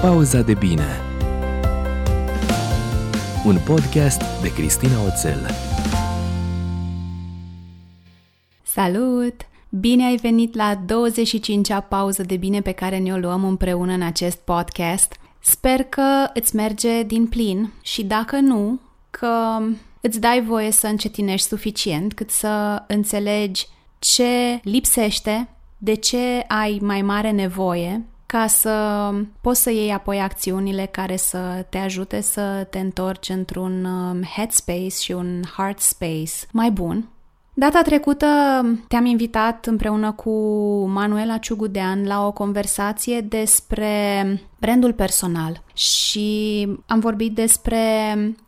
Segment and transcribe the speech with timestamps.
[0.00, 1.00] Pauza de bine
[3.44, 5.50] Un podcast de Cristina Oțel
[8.62, 9.34] Salut!
[9.68, 14.38] Bine ai venit la 25-a pauză de bine pe care ne-o luăm împreună în acest
[14.38, 15.16] podcast.
[15.40, 18.80] Sper că îți merge din plin și dacă nu,
[19.10, 19.58] că
[20.00, 23.66] îți dai voie să încetinești suficient cât să înțelegi
[23.98, 29.10] ce lipsește, de ce ai mai mare nevoie ca să
[29.40, 34.88] poți să iei apoi acțiunile care să te ajute să te întorci într-un um, headspace
[34.88, 37.08] și un heart space mai bun
[37.58, 38.26] Data trecută
[38.88, 40.30] te-am invitat împreună cu
[40.86, 44.24] Manuela Ciugudean la o conversație despre
[44.60, 47.78] brandul personal și am vorbit despre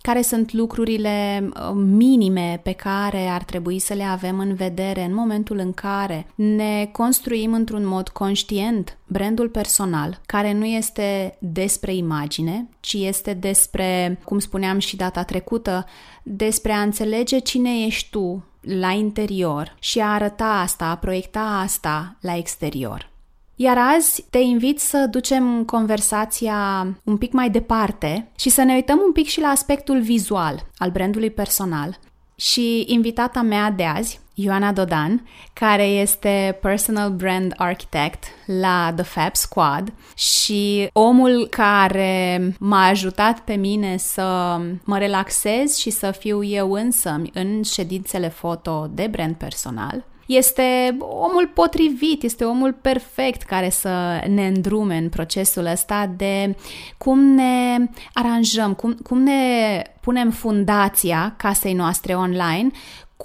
[0.01, 5.15] care sunt lucrurile uh, minime pe care ar trebui să le avem în vedere în
[5.15, 12.69] momentul în care ne construim într-un mod conștient brandul personal, care nu este despre imagine,
[12.81, 15.87] ci este despre, cum spuneam și data trecută,
[16.23, 22.17] despre a înțelege cine ești tu la interior și a arăta asta, a proiecta asta
[22.21, 23.11] la exterior.
[23.55, 29.01] Iar azi te invit să ducem conversația un pic mai departe și să ne uităm
[29.05, 31.99] un pic și la aspectul vizual al brandului personal.
[32.35, 39.35] Și invitata mea de azi Ioana Dodan, care este Personal Brand Architect la The Fab
[39.35, 46.73] Squad și omul care m-a ajutat pe mine să mă relaxez și să fiu eu
[46.73, 50.05] însă în ședințele foto de brand personal.
[50.27, 56.57] Este omul potrivit, este omul perfect care să ne îndrume în procesul ăsta de
[56.99, 57.77] cum ne
[58.13, 62.71] aranjăm, cum, cum ne punem fundația casei noastre online,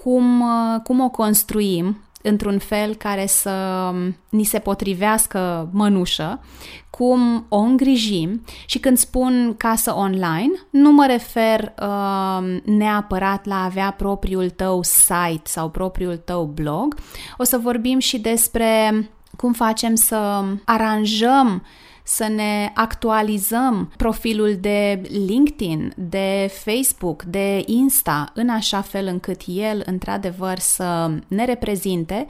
[0.05, 3.51] cum, uh, cum o construim într-un fel care să
[4.29, 6.39] ni se potrivească mănușă,
[6.89, 13.63] cum o îngrijim și când spun casă online, nu mă refer uh, neapărat la a
[13.63, 16.95] avea propriul tău site sau propriul tău blog.
[17.37, 21.63] O să vorbim și despre cum facem să aranjăm
[22.07, 29.83] să ne actualizăm profilul de LinkedIn, de Facebook, de Insta, în așa fel încât el,
[29.85, 32.25] într-adevăr, să ne reprezinte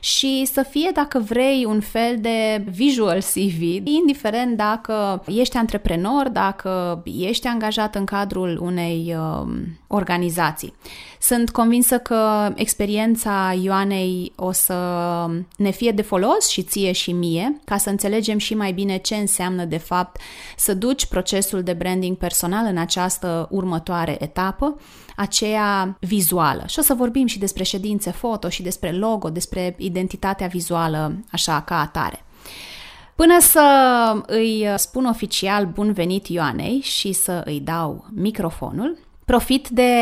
[0.00, 7.02] și să fie, dacă vrei, un fel de visual CV, indiferent dacă ești antreprenor, dacă
[7.18, 9.52] ești angajat în cadrul unei uh,
[9.86, 10.74] organizații.
[11.26, 14.76] Sunt convinsă că experiența Ioanei o să
[15.56, 19.14] ne fie de folos și ție și mie, ca să înțelegem și mai bine ce
[19.14, 20.20] înseamnă de fapt
[20.56, 24.80] să duci procesul de branding personal în această următoare etapă,
[25.16, 26.64] aceea vizuală.
[26.66, 31.62] Și o să vorbim și despre ședințe foto și despre logo, despre identitatea vizuală așa
[31.62, 32.24] ca atare.
[33.14, 33.62] Până să
[34.26, 39.92] îi spun oficial bun venit Ioanei și să îi dau microfonul, Profit de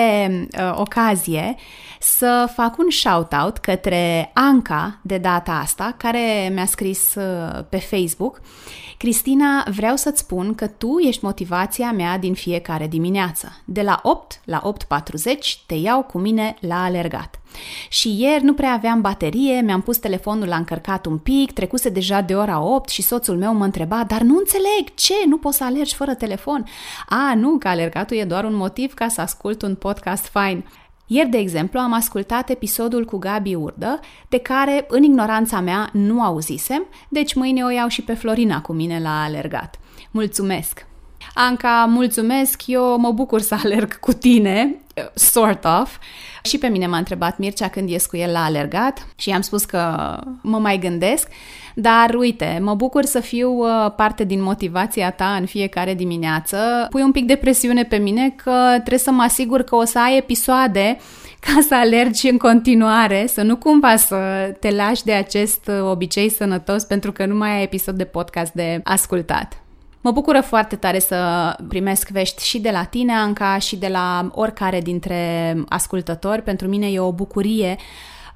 [0.59, 1.57] uh, ocazie
[2.01, 8.41] să fac un shout-out către Anca de data asta, care mi-a scris uh, pe Facebook.
[8.97, 13.62] Cristina, vreau să-ți spun că tu ești motivația mea din fiecare dimineață.
[13.65, 14.62] De la 8 la
[15.01, 17.41] 8.40 te iau cu mine la alergat.
[17.89, 22.21] Și ieri nu prea aveam baterie, mi-am pus telefonul la încărcat un pic, trecuse deja
[22.21, 25.65] de ora 8 și soțul meu mă întreba, dar nu înțeleg, ce, nu poți să
[25.65, 26.65] alergi fără telefon?
[27.09, 30.65] A, nu, că alergatul e doar un motiv ca să ascult un podcast fain.
[31.07, 36.23] Ieri, de exemplu, am ascultat episodul cu Gabi Urdă, de care, în ignoranța mea, nu
[36.23, 39.79] auzisem, deci mâine o iau și pe Florina cu mine la alergat.
[40.11, 40.87] Mulțumesc!
[41.35, 44.84] Anca, mulțumesc, eu mă bucur să alerg cu tine,
[45.15, 45.99] sort of,
[46.43, 49.65] și pe mine m-a întrebat Mircea când ies cu el la alergat și i-am spus
[49.65, 51.28] că mă mai gândesc,
[51.75, 56.87] dar uite, mă bucur să fiu uh, parte din motivația ta în fiecare dimineață.
[56.91, 59.99] Pui un pic de presiune pe mine că trebuie să mă asigur că o să
[59.99, 60.99] ai episoade
[61.41, 64.16] ca să alergi în continuare, să nu cumva să
[64.61, 68.53] te lași de acest uh, obicei sănătos pentru că nu mai ai episod de podcast
[68.53, 69.64] de ascultat.
[70.05, 71.17] Mă bucură foarte tare să
[71.69, 76.43] primesc vești și de la tine, Anca, și de la oricare dintre ascultători.
[76.43, 77.77] Pentru mine e o bucurie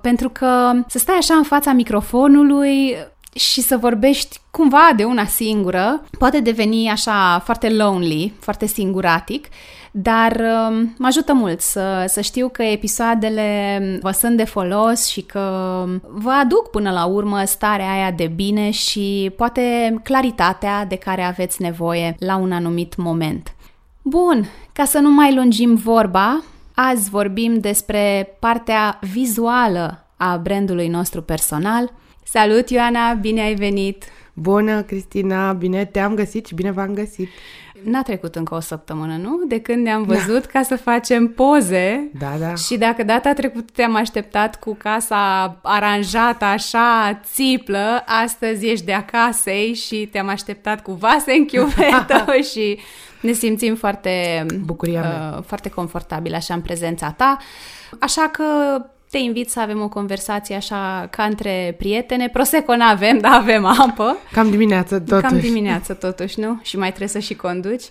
[0.00, 2.97] pentru că să stai așa în fața microfonului
[3.38, 9.46] și să vorbești cumva de una singură poate deveni așa foarte lonely, foarte singuratic
[9.90, 15.20] dar um, mă ajută mult să, să știu că episoadele vă sunt de folos și
[15.20, 21.23] că vă aduc până la urmă starea aia de bine și poate claritatea de care
[21.23, 23.55] aveți nevoie la un anumit moment.
[24.02, 26.43] Bun, ca să nu mai lungim vorba,
[26.75, 31.93] azi vorbim despre partea vizuală a brandului nostru personal.
[32.30, 34.04] Salut, Ioana, bine ai venit!
[34.32, 37.28] Bună, Cristina, bine te-am găsit și bine v-am găsit.
[37.82, 39.40] N-a trecut încă o săptămână, nu?
[39.46, 40.48] De când ne-am văzut da.
[40.52, 42.10] ca să facem poze.
[42.19, 42.54] Da, da.
[42.54, 49.50] Și dacă data trecută te-am așteptat cu casa aranjată așa, țiplă, astăzi ești de acasă
[49.72, 52.78] și te-am așteptat cu vase în chiuvetă și
[53.20, 57.36] ne simțim foarte, Bucuria uh, foarte confortabil așa în prezența ta.
[57.98, 58.44] Așa că
[59.10, 62.28] te invit să avem o conversație așa ca între prietene.
[62.28, 64.16] Prosecco nu avem, dar avem apă.
[64.32, 65.22] Cam dimineață totuși.
[65.22, 66.58] Cam dimineață totuși, nu?
[66.62, 67.84] Și mai trebuie să și conduci.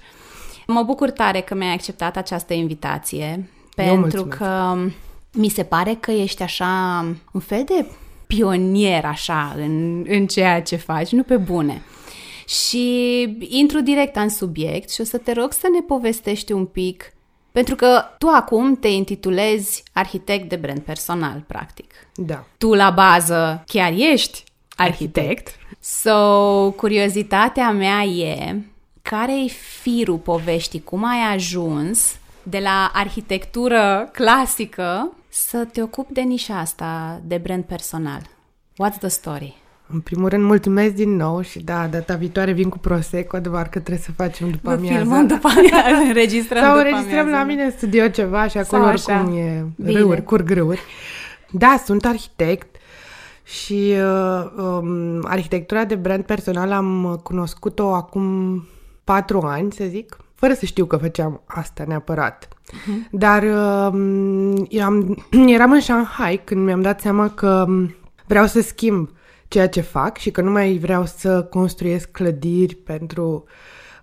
[0.68, 4.38] Mă bucur tare că mi-ai acceptat această invitație, pentru mulțumesc.
[4.38, 4.78] că
[5.34, 7.86] mi se pare că ești așa un fel de
[8.28, 11.82] pionier așa în, în ceea ce faci, nu pe bune.
[12.48, 17.14] Și intru direct în subiect și o să te rog să ne povestești un pic
[17.58, 21.94] pentru că tu acum te intitulezi arhitect de brand personal, practic.
[22.16, 22.46] Da.
[22.58, 24.44] Tu la bază chiar ești
[24.76, 25.56] arhitect.
[25.80, 28.62] So, curiozitatea mea e
[29.02, 29.48] care e
[29.82, 30.84] firul poveștii?
[30.84, 37.64] Cum ai ajuns de la arhitectură clasică să te ocupi de nișa asta de brand
[37.64, 38.22] personal?
[38.84, 39.56] What's the story?
[39.94, 43.80] În primul rând, mulțumesc din nou și da, data viitoare vin cu Prosecco, doar că
[43.80, 44.98] trebuie să facem după Vă amiază.
[45.00, 47.38] filmăm după amiază, înregistrăm Sau după înregistrăm amiază.
[47.38, 49.14] la mine în studio ceva și acolo Sau așa.
[49.20, 50.00] oricum e Bine.
[50.00, 50.82] râuri, curg râuri.
[51.52, 52.76] Da, sunt arhitect
[53.44, 58.24] și uh, um, arhitectura de brand personal am cunoscut-o acum
[59.04, 62.48] patru ani, să zic, fără să știu că făceam asta neapărat.
[62.88, 63.08] Mhm.
[63.12, 65.26] Dar um, eram,
[65.56, 67.96] eram în Shanghai când mi-am dat seama că um,
[68.28, 69.10] vreau să schimb
[69.48, 73.44] ceea ce fac și că nu mai vreau să construiesc clădiri pentru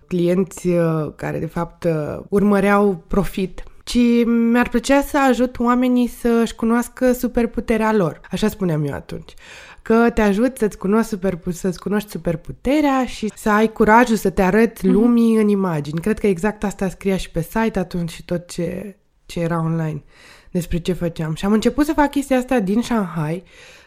[0.07, 6.55] clienți uh, care de fapt uh, urmăreau profit, ci mi-ar plăcea să ajut oamenii să-și
[6.55, 8.21] cunoască superputerea lor.
[8.31, 9.33] Așa spuneam eu atunci.
[9.81, 14.41] Că te ajut să-ți cunoști, super, să-ți cunoști superputerea și să ai curajul să te
[14.41, 15.99] arăți lumii în imagini.
[15.99, 20.03] Cred că exact asta scria și pe site atunci și tot ce, ce era online
[20.51, 21.33] despre ce făceam.
[21.33, 23.43] Și am început să fac chestia asta din Shanghai,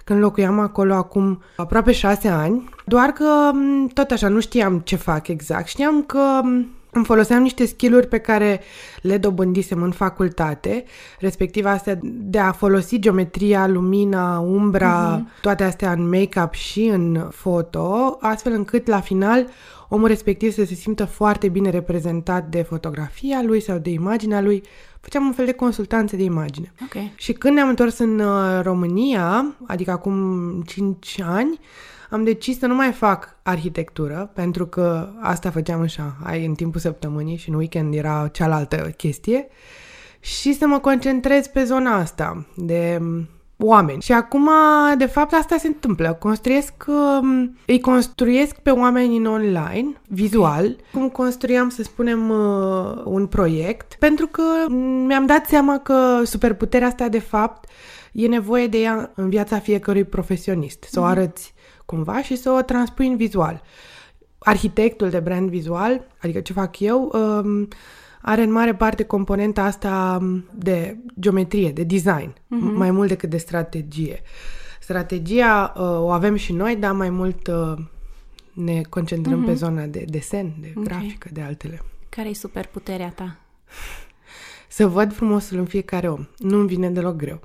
[0.08, 4.96] când locuiam acolo acum aproape șase ani, doar că m, tot așa nu știam ce
[4.96, 5.66] fac exact.
[5.66, 8.60] Știam că m, îmi foloseam niște skill-uri pe care
[9.02, 10.84] le dobândisem în facultate,
[11.20, 15.40] respectiv astea de a folosi geometria, lumina, umbra, uh-huh.
[15.40, 19.46] toate astea în make-up și în foto, astfel încât la final
[19.88, 24.62] omul respectiv să se simtă foarte bine reprezentat de fotografia lui sau de imaginea lui.
[25.00, 26.72] Făceam un fel de consultanță de imagine.
[26.82, 26.94] Ok.
[27.14, 31.60] Și când ne-am întors în uh, România, adică acum 5 ani,
[32.10, 36.80] am decis să nu mai fac arhitectură, pentru că asta făceam în Shanghai în timpul
[36.80, 39.46] săptămânii și în weekend era cealaltă chestie,
[40.20, 43.28] și să mă concentrez pe zona asta de um,
[43.58, 44.02] oameni.
[44.02, 44.48] Și acum,
[44.98, 46.16] de fapt, asta se întâmplă.
[46.20, 53.26] Construiesc, um, îi construiesc pe oameni în online, vizual, cum construiam, să spunem, uh, un
[53.26, 54.42] proiect, pentru că
[55.06, 57.68] mi-am dat seama că superputerea asta, de fapt,
[58.12, 60.86] e nevoie de ea în viața fiecărui profesionist.
[60.90, 63.62] Să o arăți cumva și să o transpui în vizual.
[64.38, 67.68] Arhitectul de brand vizual, adică ce fac eu, um,
[68.22, 72.74] are în mare parte componenta asta um, de geometrie, de design, uh-huh.
[72.74, 74.22] mai mult decât de strategie.
[74.80, 77.74] Strategia uh, o avem și noi, dar mai mult uh,
[78.52, 79.46] ne concentrăm uh-huh.
[79.46, 80.84] pe zona de desen, de Ok.
[80.84, 81.82] grafică, de altele.
[82.08, 83.36] Care e superputerea ta?
[84.68, 86.26] Să văd frumosul în fiecare om.
[86.36, 87.40] Nu-mi vine deloc greu.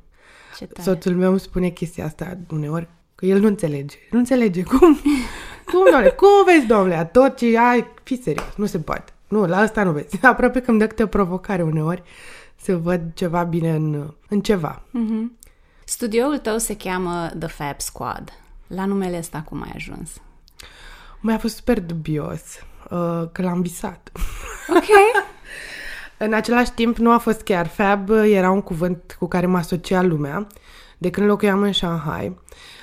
[0.57, 0.89] Ce tare.
[0.89, 3.97] Soțul meu îmi spune chestia asta uneori, că el nu înțelege.
[4.11, 4.63] Nu înțelege.
[4.63, 4.97] Cum?
[5.71, 6.09] Cum, domnule?
[6.09, 7.09] Cum vezi, domnule?
[7.11, 8.55] Tot ce ai, fi serios.
[8.55, 9.13] Nu se poate.
[9.33, 10.25] Nu, la asta nu vezi.
[10.25, 12.03] Aproape că îmi dă câte o provocare uneori
[12.55, 14.81] să văd ceva bine în, în ceva.
[14.89, 15.37] Mhm.
[15.85, 18.33] Studioul tău se cheamă The Fab Squad.
[18.67, 20.09] La numele ăsta cum ai ajuns?
[21.19, 22.41] Mai a fost super dubios
[22.89, 24.11] uh, că l-am visat.
[24.75, 25.23] Ok.
[26.17, 30.01] În același timp, nu a fost chiar fab, era un cuvânt cu care mă asocia
[30.01, 30.47] lumea
[30.97, 32.39] de când locuiam în Shanghai.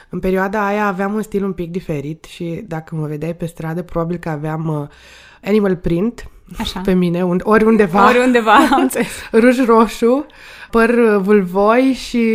[0.08, 3.82] În perioada aia aveam un stil un pic diferit și dacă mă vedeai pe stradă,
[3.82, 4.88] probabil că aveam uh,
[5.42, 6.80] animal print Așa.
[6.84, 9.08] pe mine, un, ori undeva, Oriundeva, am înțeles.
[9.32, 10.26] ruj roșu,
[10.70, 12.26] păr uh, vulvoi și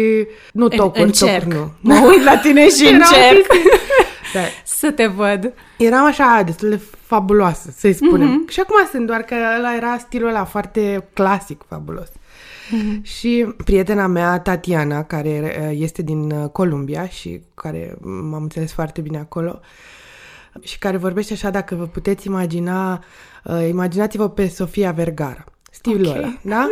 [0.54, 1.44] nu tocuri, încerc.
[1.44, 1.72] tocuri nu.
[1.80, 3.46] Mă uit la tine și Era încerc
[4.34, 4.42] Da.
[4.66, 5.54] să te văd.
[5.78, 8.28] Eram așa destul de fabuloasă, să-i spunem.
[8.46, 8.52] Mm-hmm.
[8.54, 12.08] Și acum sunt, doar că ăla era stilul ăla foarte clasic, fabulos.
[12.10, 13.02] Mm-hmm.
[13.02, 19.02] Și prietena mea, Tatiana, care uh, este din uh, Columbia și care m-am înțeles foarte
[19.02, 19.60] bine acolo,
[20.62, 23.04] și care vorbește așa, dacă vă puteți imagina,
[23.46, 26.16] uh, imaginați-vă pe Sofia Vergara, stilul Ok.
[26.16, 26.70] ăla, da?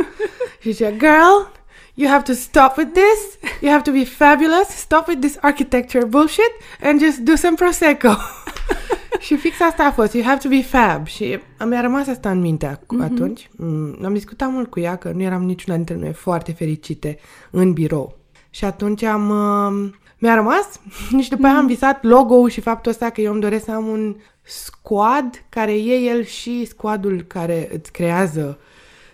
[0.61, 1.51] și zicea, girl,
[1.93, 6.05] you have to stop with this, you have to be fabulous, stop with this architecture
[6.05, 6.51] bullshit
[6.83, 8.15] and just do some Prosecco.
[9.25, 11.07] și fix asta a fost, you have to be fab.
[11.07, 13.03] Și mi-a rămas asta în minte mm-hmm.
[13.03, 13.49] atunci.
[13.55, 17.17] Mm, am discutat mult cu ea, că nu eram niciuna dintre noi foarte fericite
[17.51, 18.17] în birou.
[18.49, 19.29] Și atunci am...
[19.29, 20.79] Uh, mi-a rămas
[21.23, 23.87] și după aia am visat logo-ul și faptul ăsta că eu îmi doresc să am
[23.87, 28.59] un squad care e el și squadul care îți creează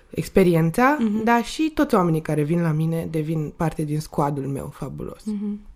[0.10, 1.24] experiența, mm-hmm.
[1.24, 5.22] dar și toți oamenii care vin la mine devin parte din squadul meu fabulos.
[5.22, 5.68] Mm-hmm.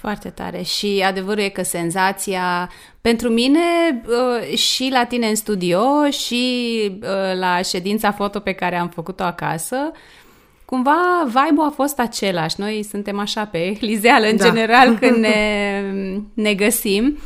[0.00, 0.62] Foarte tare.
[0.62, 3.60] Și adevărul e că senzația, pentru mine
[4.06, 9.22] uh, și la tine în studio și uh, la ședința foto pe care am făcut-o
[9.22, 9.76] acasă,
[10.64, 12.60] cumva vibe-ul a fost același.
[12.60, 14.44] Noi suntem așa pe lizeală în da.
[14.44, 15.82] general când ne,
[16.34, 17.18] ne găsim.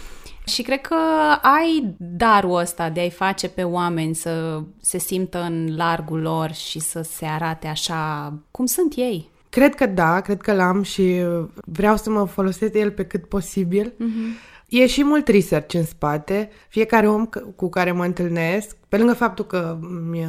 [0.44, 0.96] Și cred că
[1.42, 6.80] ai darul ăsta de a-i face pe oameni să se simtă în largul lor și
[6.80, 9.30] să se arate așa cum sunt ei.
[9.48, 11.22] Cred că da, cred că l-am și
[11.54, 13.92] vreau să mă folosesc de el pe cât posibil.
[13.92, 14.50] Uh-huh.
[14.68, 16.50] E și mult research în spate.
[16.68, 20.28] Fiecare om cu care mă întâlnesc, pe lângă faptul că îmi,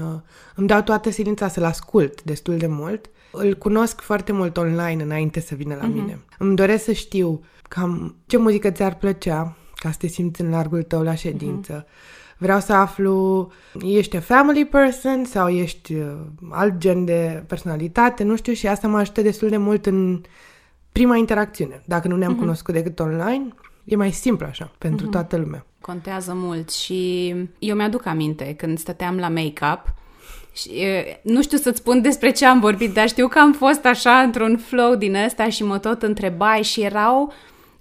[0.56, 5.40] îmi dau toată silința să-l ascult destul de mult, îl cunosc foarte mult online înainte
[5.40, 5.94] să vină la uh-huh.
[5.94, 6.20] mine.
[6.38, 10.84] Îmi doresc să știu cam ce muzică ți-ar plăcea ca să te simți în largul
[10.84, 11.84] tău la ședință.
[11.84, 16.12] Uh-huh Vreau să aflu, ești a family person sau ești uh,
[16.52, 20.22] alt gen de personalitate, nu știu, și asta mă ajută destul de mult în
[20.92, 21.82] prima interacțiune.
[21.86, 22.40] Dacă nu ne-am uh-huh.
[22.40, 23.48] cunoscut decât online,
[23.84, 25.12] e mai simplu așa, pentru uh-huh.
[25.12, 25.66] toată lumea.
[25.82, 29.94] Contează mult și eu mi-aduc aminte când stăteam la make-up,
[30.56, 30.70] și,
[31.22, 34.58] nu știu să-ți spun despre ce am vorbit, dar știu că am fost așa într-un
[34.58, 37.34] flow din ăsta și mă tot întrebai și erau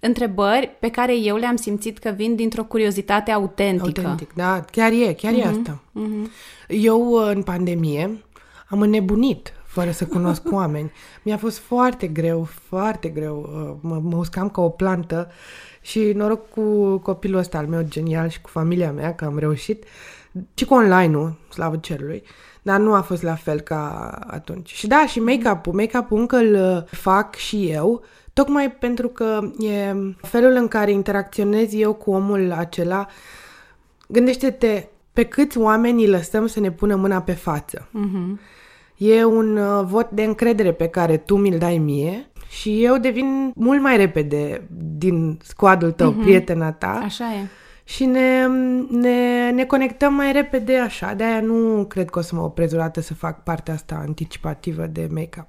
[0.04, 4.00] întrebări pe care eu le-am simțit că vin dintr-o curiozitate autentică.
[4.00, 5.82] Autentic, da, chiar e, chiar uh-huh, e mhm, asta.
[6.00, 6.30] Uh-huh.
[6.68, 8.25] Eu, în pandemie,
[8.68, 10.92] am înnebunit fără să cunosc oameni.
[11.23, 13.50] Mi-a fost foarte greu, foarte greu.
[13.52, 15.30] Uh, mă, mă uscam ca o plantă
[15.80, 19.85] și noroc cu copilul ăsta al meu genial și cu familia mea că am reușit
[20.54, 22.23] și cu online-ul, slavă cerului,
[22.62, 24.73] dar nu a fost la fel ca atunci.
[24.73, 30.52] Și da, și make-up-ul, make-up-ul încă îl fac și eu, Tocmai pentru că e felul
[30.52, 33.06] în care interacționez eu cu omul acela.
[34.08, 37.88] Gândește-te pe câți oameni îi lăsăm să ne pună mâna pe față.
[37.88, 38.40] Uh-huh.
[38.96, 43.52] E un uh, vot de încredere pe care tu mi-l dai mie și eu devin
[43.54, 44.66] mult mai repede
[44.98, 46.22] din scoadul tău, uh-huh.
[46.22, 47.00] prietena ta.
[47.04, 47.46] Așa e.
[47.84, 48.46] Și ne,
[48.90, 51.14] ne, ne conectăm mai repede așa.
[51.14, 54.86] De-aia nu cred că o să mă oprez o dată să fac partea asta anticipativă
[54.86, 55.46] de make-up.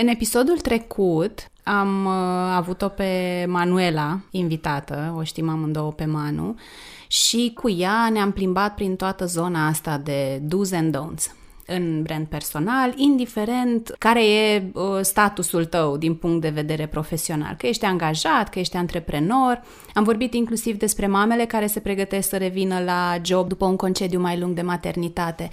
[0.00, 2.12] În episodul trecut am uh,
[2.54, 6.58] avut-o pe Manuela invitată, o știm amândouă pe Manu,
[7.06, 11.39] și cu ea ne-am plimbat prin toată zona asta de do's and don'ts
[11.70, 17.66] în brand personal, indiferent care e uh, statusul tău din punct de vedere profesional, că
[17.66, 19.62] ești angajat, că ești antreprenor.
[19.94, 24.20] Am vorbit inclusiv despre mamele care se pregătesc să revină la job după un concediu
[24.20, 25.48] mai lung de maternitate.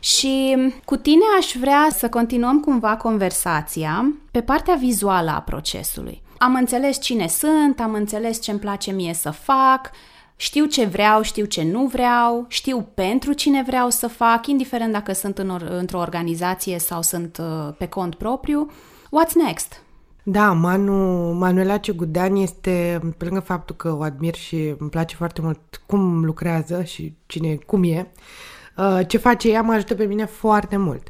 [0.00, 6.22] Și cu tine aș vrea să continuăm cumva conversația pe partea vizuală a procesului.
[6.38, 9.90] Am înțeles cine sunt, am înțeles ce îmi place mie să fac,
[10.36, 15.12] știu ce vreau, știu ce nu vreau, știu pentru cine vreau să fac, indiferent dacă
[15.12, 18.70] sunt în or- într-o organizație sau sunt uh, pe cont propriu.
[19.06, 19.82] What's next?
[20.22, 25.40] Da, Manu, Manuela Cegudean este, pe lângă faptul că o admir și îmi place foarte
[25.40, 28.12] mult cum lucrează și cine, cum e,
[28.76, 31.08] uh, ce face ea mă ajută pe mine foarte mult.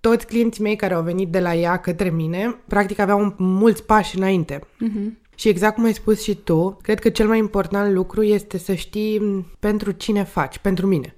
[0.00, 4.16] Toți clienții mei care au venit de la ea către mine, practic aveau mulți pași
[4.16, 4.58] înainte.
[4.58, 5.21] Uh-huh.
[5.34, 8.74] Și exact cum ai spus și tu, cred că cel mai important lucru este să
[8.74, 11.16] știi pentru cine faci, pentru mine.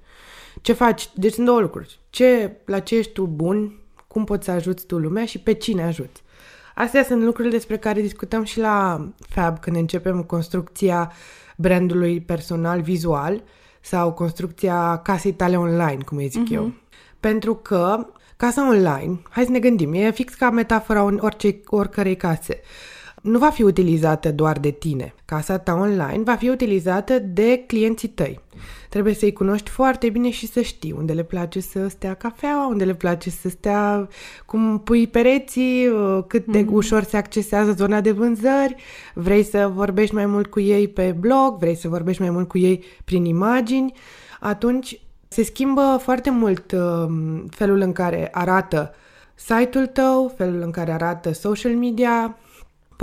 [0.62, 1.09] Ce faci?
[1.14, 2.00] Deci sunt două lucruri.
[2.11, 3.78] Ce, la ce ești tu bun,
[4.09, 6.23] cum poți să ajuți tu lumea și pe cine ajuți.
[6.75, 11.12] Astea sunt lucrurile despre care discutăm și la Fab când începem construcția
[11.56, 13.42] brandului personal vizual
[13.80, 16.54] sau construcția casei tale online, cum îi zic uh-huh.
[16.54, 16.73] eu.
[17.21, 18.06] Pentru că
[18.37, 22.61] casa online, hai să ne gândim, e fix ca metafora orice, oricărei case
[23.25, 25.14] nu va fi utilizată doar de tine.
[25.25, 28.40] Casa ta online va fi utilizată de clienții tăi.
[28.88, 32.85] Trebuie să-i cunoști foarte bine și să știi unde le place să stea cafeaua, unde
[32.85, 34.09] le place să stea
[34.47, 36.73] cum pui pereții, uh, cât de mm-hmm.
[36.73, 38.76] ușor se accesează zona de vânzări,
[39.14, 42.59] vrei să vorbești mai mult cu ei pe blog, vrei să vorbești mai mult cu
[42.59, 43.93] ei prin imagini,
[44.40, 47.07] atunci se schimbă foarte mult uh,
[47.50, 48.95] felul în care arată
[49.35, 52.37] site-ul tău, felul în care arată social media,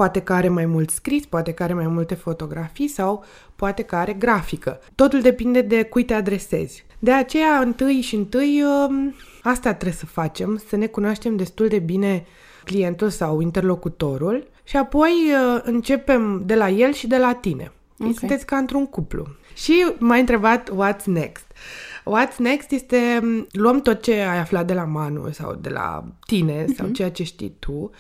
[0.01, 3.23] Poate că are mai mult scris, poate că are mai multe fotografii sau
[3.55, 4.79] poate că are grafică.
[4.95, 6.85] Totul depinde de cui te adresezi.
[6.99, 11.79] De aceea, întâi și întâi, um, asta trebuie să facem, să ne cunoaștem destul de
[11.79, 12.25] bine
[12.63, 17.71] clientul sau interlocutorul și apoi uh, începem de la el și de la tine.
[17.99, 18.13] Okay.
[18.13, 19.27] Sunteți ca într-un cuplu.
[19.53, 21.45] Și m-a întrebat what's next.
[22.01, 26.63] What's next este, luăm tot ce ai aflat de la Manu sau de la tine
[26.63, 26.75] uh-huh.
[26.77, 27.91] sau ceea ce știi tu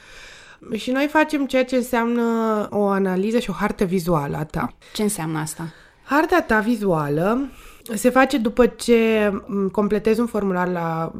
[0.73, 4.73] și noi facem ceea ce înseamnă o analiză și o hartă vizuală a ta.
[4.93, 5.73] Ce înseamnă asta?
[6.03, 7.49] Harta ta vizuală
[7.93, 9.31] se face după ce
[9.71, 11.11] completezi un formular la,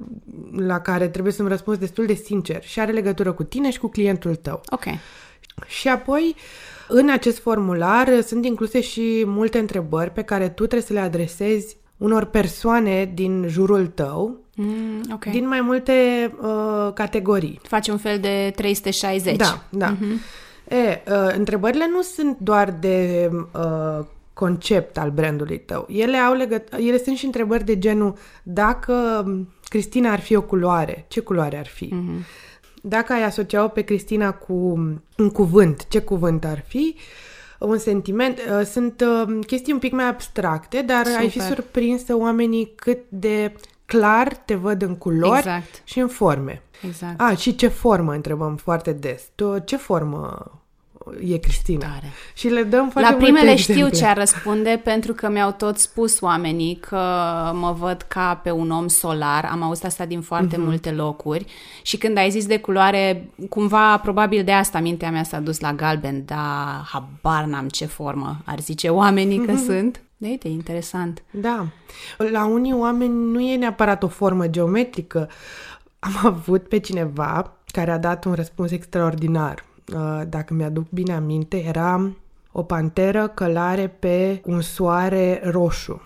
[0.56, 3.88] la care trebuie să-mi răspunzi destul de sincer și are legătură cu tine și cu
[3.88, 4.62] clientul tău.
[4.70, 4.84] Ok.
[5.68, 6.36] Și apoi,
[6.88, 11.78] în acest formular sunt incluse și multe întrebări pe care tu trebuie să le adresezi
[11.98, 15.32] unor persoane din jurul tău, mm, okay.
[15.34, 15.94] din mai multe
[16.42, 17.60] uh, categorii.
[17.64, 19.36] Faci un fel de 360.
[19.36, 19.96] Da, da.
[19.96, 20.40] Mm-hmm.
[20.68, 25.88] E, uh, întrebările nu sunt doar de uh, concept al brandului tău.
[25.90, 29.26] Ele, au legăt- ele sunt și întrebări de genul dacă
[29.68, 31.94] Cristina ar fi o culoare, ce culoare ar fi?
[31.94, 32.26] Mm-hmm.
[32.82, 34.54] Dacă ai asocia-o pe Cristina cu
[35.18, 36.96] un cuvânt, ce cuvânt ar fi?
[37.60, 38.40] Un sentiment.
[38.60, 41.20] Uh, sunt uh, chestii un pic mai abstracte, dar Super.
[41.20, 43.54] ai fi surprinsă oamenii cât de
[43.98, 45.82] clar te văd în culori exact.
[45.84, 46.62] și în forme.
[46.86, 47.22] Exact.
[47.22, 49.24] A, și ce formă întrebăm foarte des.
[49.36, 50.52] Tu, ce formă
[51.24, 51.88] e Cristina.
[51.88, 52.12] Tare.
[52.34, 53.74] Și le dăm foarte La primele exemple.
[53.74, 56.98] știu ce ar răspunde pentru că mi-au tot spus oamenii că
[57.54, 59.50] mă văd ca pe un om solar.
[59.52, 60.64] Am auzit asta din foarte uh-huh.
[60.64, 61.46] multe locuri
[61.82, 65.74] și când ai zis de culoare, cumva probabil de asta mintea mea s-a dus la
[65.74, 69.66] galben, dar habar n-am ce formă ar zice oamenii că uh-huh.
[69.70, 70.02] sunt.
[70.22, 71.24] De uite, interesant.
[71.32, 71.68] Da.
[72.18, 75.30] La unii oameni nu e neapărat o formă geometrică.
[76.00, 79.64] Am avut pe cineva care a dat un răspuns extraordinar
[79.96, 82.12] Uh, dacă mi-aduc bine aminte, era
[82.52, 86.02] o panteră călare pe un soare roșu.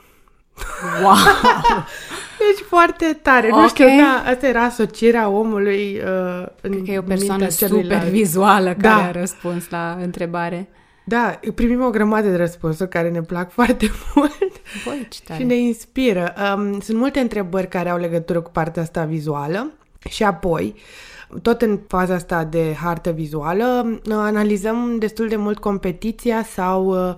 [1.04, 1.14] Wow!
[2.40, 3.48] deci foarte tare.
[3.48, 3.62] Okay.
[3.62, 8.04] Nu știu, da, asta era asocierea omului uh, în Cred că e o persoană super
[8.10, 9.04] vizuală care da.
[9.04, 10.70] a răspuns la întrebare.
[11.06, 15.40] Da, primim o grămadă de răspunsuri care ne plac foarte mult Băi, ce tare.
[15.40, 16.34] și ne inspiră.
[16.56, 19.72] Um, sunt multe întrebări care au legătură cu partea asta vizuală
[20.10, 20.82] și apoi uh,
[21.42, 27.16] tot în faza asta de hartă vizuală, analizăm destul de mult competiția sau uh,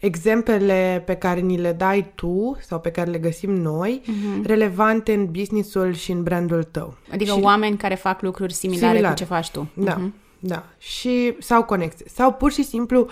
[0.00, 4.46] exemplele pe care ni le dai tu sau pe care le găsim noi, uh-huh.
[4.46, 6.94] relevante în businessul și în brandul tău.
[7.12, 9.14] Adică și oameni care fac lucruri similare, similare.
[9.14, 9.68] cu ce faci tu.
[9.74, 10.21] Da, uh-huh.
[10.44, 10.64] Da.
[10.78, 12.04] Și sau conexe.
[12.08, 13.06] Sau pur și simplu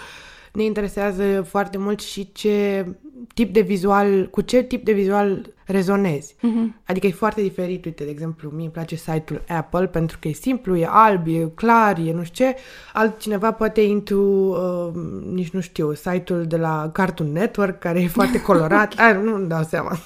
[0.52, 2.86] ne interesează foarte mult și ce
[3.34, 6.34] tip de vizual, cu ce tip de vizual rezonezi.
[6.34, 6.84] Uh-huh.
[6.84, 7.84] Adică e foarte diferit.
[7.84, 11.50] Uite, de exemplu, mie îmi place site-ul Apple pentru că e simplu, e alb, e
[11.54, 12.56] clar, e nu știu ce.
[12.92, 14.90] Altcineva poate into, uh,
[15.32, 18.94] nici nu știu, site-ul de la Cartoon Network care e foarte colorat.
[18.98, 19.98] Ai, nu-mi dau seama.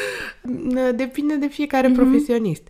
[0.94, 1.94] Depinde de fiecare uh-huh.
[1.94, 2.62] profesionist.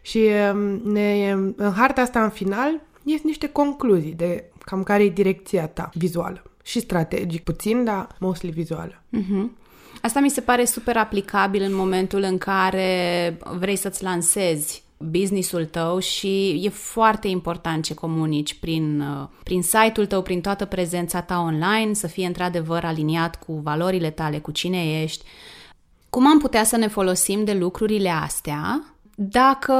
[0.00, 5.08] Și um, ne, în harta asta, în final, ies niște concluzii de cam care e
[5.08, 9.02] direcția ta vizuală și strategic puțin, dar mostly vizuală.
[9.16, 9.64] Uh-huh.
[10.02, 15.98] Asta mi se pare super aplicabil în momentul în care vrei să-ți lansezi businessul tău
[15.98, 21.38] și e foarte important ce comunici prin, uh, prin site-ul tău, prin toată prezența ta
[21.38, 25.24] online, să fie într-adevăr aliniat cu valorile tale, cu cine ești.
[26.10, 29.74] Cum am putea să ne folosim de lucrurile astea dacă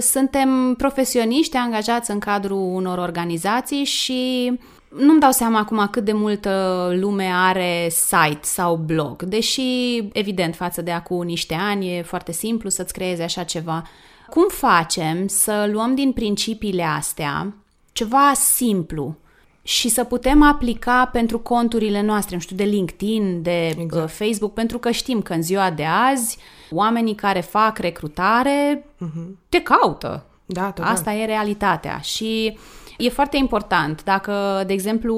[0.00, 4.52] suntem profesioniști angajați în cadrul unor organizații și
[4.88, 10.82] nu-mi dau seama acum cât de multă lume are site sau blog, deși, evident, față
[10.82, 13.82] de acum niște ani e foarte simplu să-ți creezi așa ceva.
[14.28, 17.54] Cum facem să luăm din principiile astea
[17.92, 19.16] ceva simplu
[19.62, 24.10] și să putem aplica pentru conturile noastre, nu știu, de LinkedIn, de uh, exact.
[24.10, 26.38] Facebook, pentru că știm că în ziua de azi
[26.70, 29.28] oamenii care fac recrutare uh-huh.
[29.48, 30.24] te caută.
[30.46, 30.92] Da, total.
[30.92, 32.58] Asta e realitatea și
[33.02, 35.16] E foarte important, dacă, de exemplu,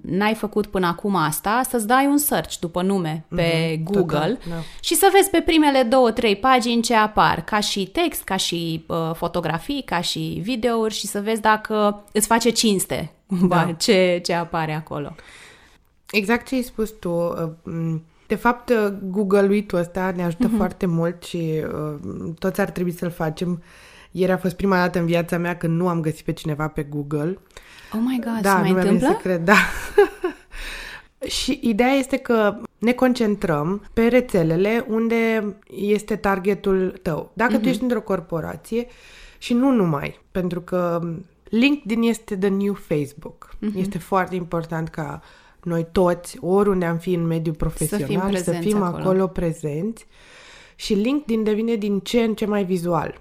[0.00, 4.38] n-ai făcut până acum asta, să-ți dai un search după nume pe mm-hmm, Google total,
[4.48, 4.54] da.
[4.80, 8.84] și să vezi pe primele două, trei pagini ce apar, ca și text, ca și
[8.86, 13.12] uh, fotografii, ca și videouri și să vezi dacă îți face cinste
[13.48, 13.72] da.
[13.78, 15.14] ce, ce apare acolo.
[16.10, 17.10] Exact ce ai spus tu.
[17.64, 17.94] Uh,
[18.26, 20.56] de fapt, uh, Google-uitul ăsta ne ajută mm-hmm.
[20.56, 23.62] foarte mult și uh, toți ar trebui să-l facem
[24.12, 26.82] ieri a fost prima dată în viața mea când nu am găsit pe cineva pe
[26.82, 27.38] Google.
[27.94, 29.06] Oh my God, da, se mai nu întâmplă?
[29.06, 29.56] Să cred, da.
[31.38, 37.30] și ideea este că ne concentrăm pe rețelele unde este targetul tău.
[37.34, 37.54] Dacă mm-hmm.
[37.54, 37.68] tu mhm.
[37.68, 38.86] ești într-o corporație
[39.38, 41.00] și nu numai, pentru că
[41.44, 43.56] LinkedIn este the new Facebook.
[43.56, 43.76] Mm-hmm.
[43.76, 45.20] Este foarte important ca
[45.62, 49.02] noi toți, oriunde am fi în mediul profesional, să fim, să fim acolo.
[49.02, 50.06] acolo prezenți.
[50.74, 53.20] Și LinkedIn devine din ce în ce mai vizual.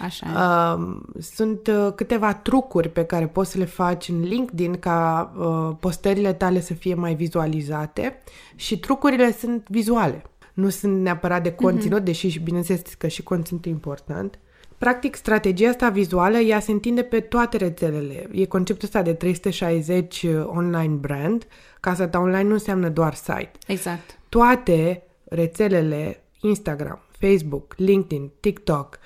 [0.00, 0.30] Așa e.
[0.34, 5.76] Uh, sunt uh, câteva trucuri pe care poți să le faci în LinkedIn ca uh,
[5.80, 8.18] postările tale să fie mai vizualizate
[8.54, 10.22] și trucurile sunt vizuale.
[10.54, 12.04] Nu sunt neapărat de conținut, mm-hmm.
[12.04, 14.38] deși și bineînțeles că și conținutul e important.
[14.78, 18.28] Practic, strategia asta vizuală, ea se întinde pe toate rețelele.
[18.32, 21.46] E conceptul ăsta de 360 online brand.
[21.80, 23.50] Casa ta online nu înseamnă doar site.
[23.66, 24.18] Exact.
[24.28, 28.98] Toate rețelele, Instagram, Facebook, LinkedIn, TikTok,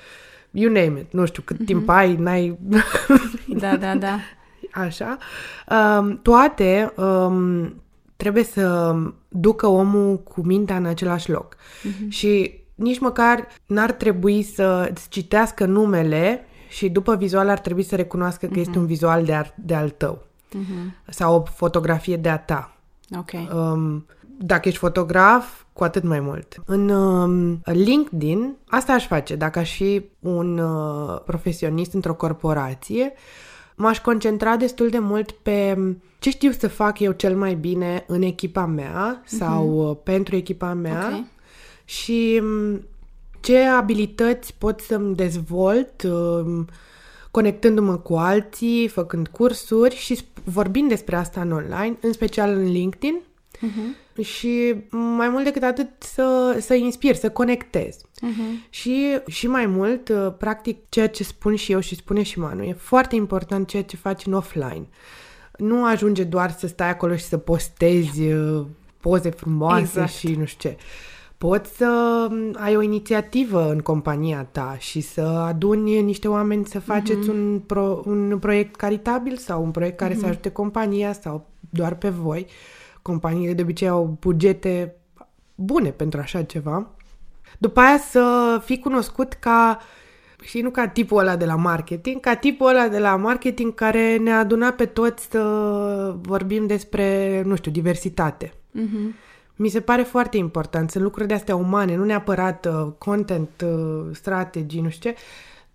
[0.57, 1.66] you name it, nu știu cât mm-hmm.
[1.66, 2.59] timp ai, n-ai...
[3.62, 4.19] Da, da, da.
[4.73, 5.19] Așa.
[5.99, 7.75] Um, toate um,
[8.16, 8.95] trebuie să
[9.29, 11.57] ducă omul cu mintea în același loc.
[11.57, 12.09] Mm-hmm.
[12.09, 18.47] Și nici măcar n-ar trebui să citească numele și după vizual ar trebui să recunoască
[18.47, 18.61] că mm-hmm.
[18.61, 21.05] este un vizual de, ar, de al tău mm-hmm.
[21.09, 22.77] sau o fotografie de a ta.
[23.19, 23.31] Ok.
[23.55, 24.07] Um,
[24.38, 26.55] dacă ești fotograf, cu atât mai mult.
[26.66, 29.35] În um, LinkedIn, asta aș face.
[29.35, 33.12] Dacă aș fi un uh, profesionist într-o corporație,
[33.75, 35.79] m-aș concentra destul de mult pe
[36.18, 40.72] ce știu să fac eu cel mai bine în echipa mea sau uh, pentru echipa
[40.72, 41.25] mea Ok.
[41.85, 42.81] și um,
[43.40, 46.68] ce abilități pot să-mi dezvolt um,
[47.31, 52.70] conectându-mă cu alții, făcând cursuri și sp- vorbind despre asta în online, în special în
[52.70, 53.20] LinkedIn.
[53.57, 54.06] Uh-huh.
[54.22, 57.96] Și mai mult decât atât să, să inspir, să conectez.
[57.96, 58.68] Uh-huh.
[58.70, 62.62] Și, și mai mult, uh, practic, ceea ce spun și eu și spune și Manu,
[62.62, 64.87] e foarte important ceea ce faci în offline.
[65.59, 68.64] Nu ajunge doar să stai acolo și să postezi uh,
[69.00, 70.12] poze frumoase Exact.
[70.12, 70.76] și nu știu ce.
[71.38, 76.81] Poți să um, ai o inițiativă în compania ta și să aduni niște oameni să
[76.81, 81.94] faceți un, pro, un proiect caritabil sau un proiect care să ajute compania sau doar
[81.94, 82.46] pe voi.
[83.07, 84.95] Companiile de obicei au bugete
[85.55, 86.90] bune pentru așa ceva.
[87.59, 89.79] După aia să fii cunoscut ca,
[90.42, 94.16] și nu ca tipul ăla de la marketing, ca tipul ăla de la marketing care
[94.16, 95.40] ne-a adunat pe toți să
[96.21, 98.53] vorbim despre, nu știu, diversitate.
[98.71, 99.14] Mhm.
[99.57, 100.90] Mi se pare foarte important.
[100.90, 105.16] Sunt lucruri de astea umane, nu neapărat uh, content, uh, strategy, nu știu ce.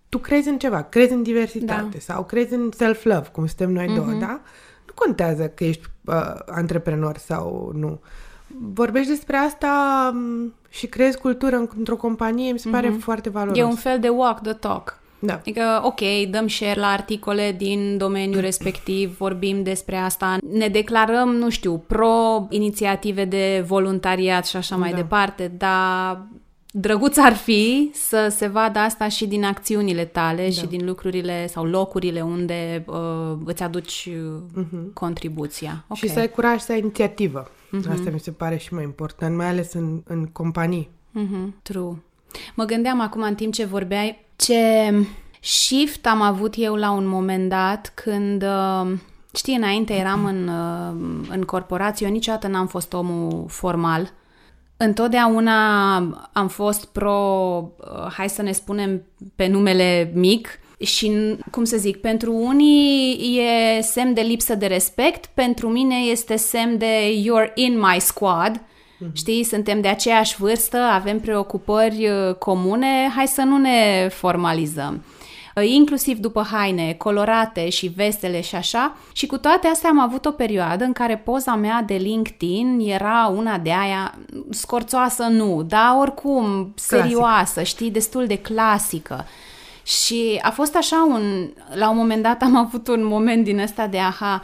[0.08, 1.98] Tu crezi în ceva, crezi în diversitate da.
[1.98, 3.94] sau crezi în self-love, cum suntem noi mm-hmm.
[3.94, 4.40] două, da?
[4.96, 8.00] Nu contează că ești uh, antreprenor sau nu.
[8.72, 9.70] Vorbești despre asta
[10.14, 13.58] um, și creezi cultură în- într-o companie, mi se pare foarte valoros.
[13.58, 15.00] E un fel de walk the talk.
[15.18, 15.34] Da.
[15.34, 16.00] Adică, ok,
[16.30, 22.46] dăm share la articole din domeniul respectiv, vorbim despre asta, ne declarăm, nu știu, pro
[22.50, 24.96] inițiative de voluntariat și așa mai Da.
[24.96, 26.22] departe, dar
[26.74, 30.50] drăguț ar fi să se vadă asta și din acțiunile tale da.
[30.50, 34.08] și din lucrurile sau locurile unde uh, îți aduci
[34.54, 35.84] uh, contribuția.
[35.88, 35.96] Ok.
[35.96, 37.50] Și să ai curaj, să ai inițiativă.
[37.90, 40.90] Asta mi se pare și mai important, mai ales în, în companii.
[41.10, 42.02] Mhm, true.
[42.54, 44.92] Mă gândeam acum în timp ce vorbeai ce
[45.40, 48.92] shift am avut eu la un moment dat când, uh,
[49.34, 54.12] știi, înainte eram în, uh, în corporație, eu niciodată n-am fost omul formal.
[54.84, 55.96] Întotdeauna
[56.32, 57.18] am fost pro,
[57.76, 59.02] uh, hai să ne spunem
[59.36, 61.12] pe numele mic, și,
[61.50, 66.78] cum să zic, pentru unii e semn de lipsă de respect, pentru mine este semn
[66.78, 68.60] de you're in my squad,
[69.12, 75.04] Știi, suntem de aceeași vârstă, avem preocupări uh, comune, hai să nu ne formalizăm.
[75.56, 78.96] Uh, Inclusiv după haine colorate și vesele și așa.
[79.12, 83.32] Și cu toate astea am avut o perioadă în care poza mea de LinkedIn era
[83.36, 84.14] una de aia
[84.50, 89.26] scorțoasă, nu, dar oricum serioasă, știi, destul de clasică.
[89.82, 91.50] Și a fost așa un...
[91.74, 94.42] La un moment dat am avut un moment din ăsta de aha,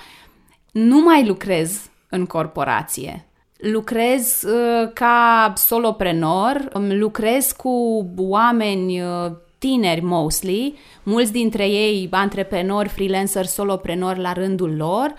[0.72, 3.28] nu mai lucrez în corporație.
[3.56, 12.88] Lucrez uh, ca soloprenor, um, lucrez cu oameni uh, tineri mostly, mulți dintre ei antreprenori,
[12.88, 15.14] freelancer, soloprenori la rândul lor.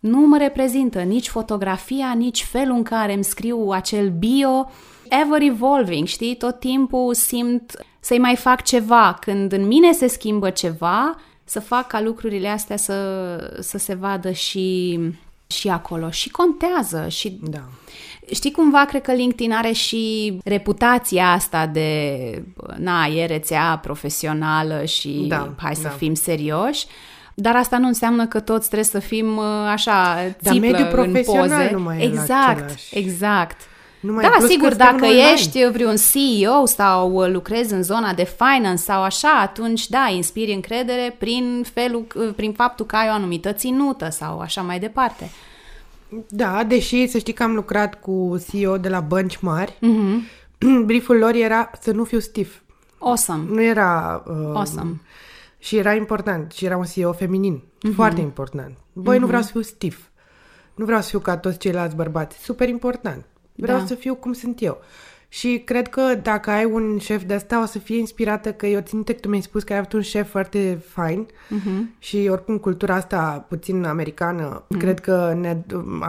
[0.00, 4.70] Nu mă reprezintă nici fotografia, nici felul în care îmi scriu acel bio,
[5.08, 6.36] ever evolving, știi?
[6.36, 9.16] Tot timpul simt să-i mai fac ceva.
[9.20, 14.30] Când în mine se schimbă ceva, să fac ca lucrurile astea să, să se vadă
[14.30, 14.98] și,
[15.52, 16.10] și acolo.
[16.10, 17.08] Și contează.
[17.08, 17.62] Și Da.
[18.32, 22.18] Știi cumva, cred că LinkedIn are și reputația asta de,
[22.76, 25.88] na, e rețea profesională și Da, hai să da.
[25.88, 26.86] fim serioși.
[27.34, 30.90] Dar asta nu înseamnă că toți trebuie să fim uh, așa, Dar țiplă mediul în
[30.90, 31.70] profesional poze.
[31.72, 32.98] nu mai e la exact, același.
[32.98, 33.60] exact.
[34.02, 35.30] Nu mai da, plus că sigur, suntem dacă online.
[35.32, 40.52] ești vreun CEO sau uh, lucrezi în zona de finance sau așa, atunci da, inspiri
[40.52, 45.30] încredere prin felul, uh, prin faptul că ai o anumită ținută sau așa mai departe.
[46.28, 50.22] Da, deși să știi că am lucrat cu CEO de la bănci mari, Mhm.
[50.86, 52.60] brieful lor era să nu fiu stif.
[52.98, 53.44] Awesome.
[53.48, 54.22] Nu era...
[54.26, 55.00] Uh, Awesome.
[55.58, 56.52] Și era important.
[56.52, 57.58] Și era un CEO feminin.
[57.62, 57.94] Mm-hmm.
[57.94, 58.76] Foarte important.
[58.92, 59.20] Băi, mm-hmm.
[59.20, 59.98] nu vreau să fiu stif.
[60.74, 62.38] Nu vreau să fiu ca toți ceilalți bărbați.
[62.42, 63.24] Super important.
[63.54, 63.84] Vreau Da.
[63.86, 64.80] să fiu cum sunt eu.
[65.28, 68.80] Și cred că dacă ai un șef de asta, o să fie inspirată că eu
[68.80, 71.94] țin minte că tu mi-ai spus că ai avut un șef foarte fain Mhm.
[71.98, 75.56] și oricum cultura asta puțin americană, cred că ne,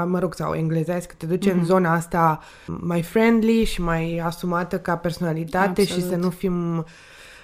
[0.05, 4.97] mă rog, sau englezească, te duce în zona asta mai friendly și mai asumată ca
[4.97, 6.11] personalitate și Absolut.
[6.13, 6.85] să nu fim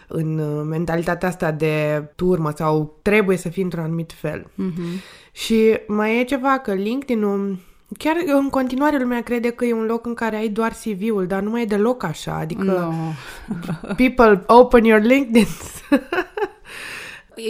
[0.07, 4.47] în uh, mentalitatea asta de turmă sau trebuie să fii într-un anumit fel.
[4.55, 4.81] Mhm.
[5.31, 7.57] Și mai e ceva că LinkedIn-ul
[7.97, 11.41] Chiar în continuare lumea crede că e un loc în care ai doar CV-ul, dar
[11.41, 12.33] nu mai e deloc așa.
[12.33, 13.93] Adică No.
[13.95, 15.47] people open your LinkedIn.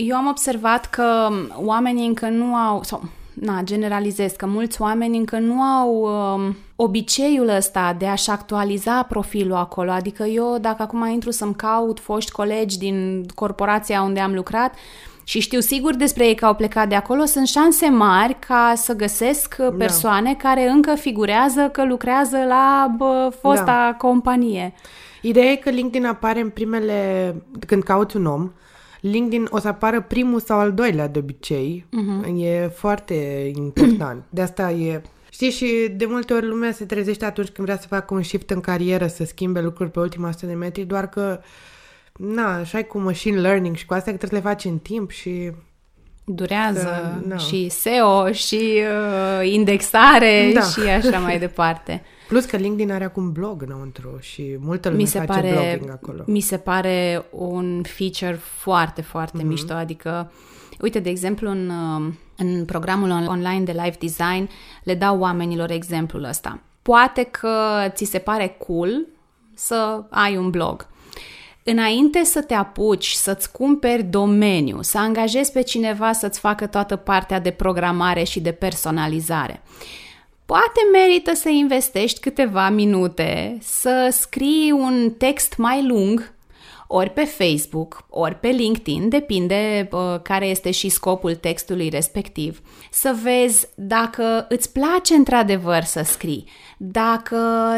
[0.07, 5.39] Eu am observat că oamenii încă nu au, sau na, generalizez, că mulți oameni încă
[5.39, 9.91] nu au um, obiceiul ăsta de a-și actualiza profilul acolo.
[9.91, 14.75] Adică eu, dacă acum intru să-mi caut foști colegi din corporația unde am lucrat
[15.29, 18.95] și știu sigur despre ei că au plecat de acolo, sunt șanse mari ca să
[18.95, 23.95] găsesc persoane care încă figurează că lucrează la bă, fosta da.
[23.97, 24.73] companie.
[25.21, 27.35] Ideea e că LinkedIn apare în primele...
[27.67, 28.51] Când cauți un om,
[29.01, 31.85] LinkedIn o să apară primul sau al doilea de obicei.
[31.85, 32.41] Uh-huh.
[32.41, 34.23] E foarte important.
[34.29, 35.01] De asta e...
[35.29, 38.49] Știi, și de multe ori lumea se trezește atunci când vrea să facă un shift
[38.49, 41.39] în carieră, să schimbe lucruri pe ultima 100 de metri, doar că,
[42.21, 44.77] na, așa e cu machine learning și cu astea că trebuie să le faci în
[44.77, 45.51] timp și...
[46.25, 46.83] Durează
[47.21, 47.37] Că, na.
[47.37, 48.81] și SEO și
[49.41, 50.61] uh, indexare Da.
[50.61, 52.03] și așa mai departe.
[52.27, 55.89] Plus că LinkedIn are acum blog înăuntru și multă lume Mi se, face pare, blogging
[55.91, 56.23] acolo.
[56.27, 59.45] mi se pare un feature foarte, foarte mm-hmm.
[59.45, 59.73] mișto.
[59.73, 60.31] Adică,
[60.81, 64.49] uite, de exemplu, în, uh, în programul on- online de live design
[64.83, 66.59] le dau oamenilor exemplul ăsta.
[66.81, 67.49] Poate că
[67.89, 69.05] ți se pare cool
[69.53, 70.87] să ai un blog.
[71.71, 77.39] Înainte să te apuci, să-ți cumperi domeniu, să angajezi pe cineva să-ți facă toată partea
[77.39, 79.61] de programare și de personalizare,
[80.45, 86.33] poate merită să investești câteva minute, să scrii un text mai lung,
[86.91, 93.15] ori pe Facebook, ori pe LinkedIn, depinde uh, care este și scopul textului respectiv, să
[93.23, 97.37] vezi dacă îți place într-adevăr să scrii, dacă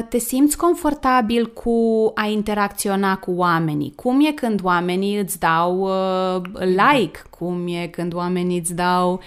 [0.10, 6.41] te simți confortabil cu a interacționa cu oamenii, cum e când oamenii îți dau uh,
[6.63, 9.21] like, cum e când oamenii îți dau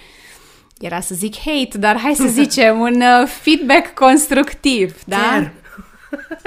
[0.79, 5.17] era să zic hate, dar hai să zicem un uh, feedback constructiv, da?
[5.17, 5.51] Chiar.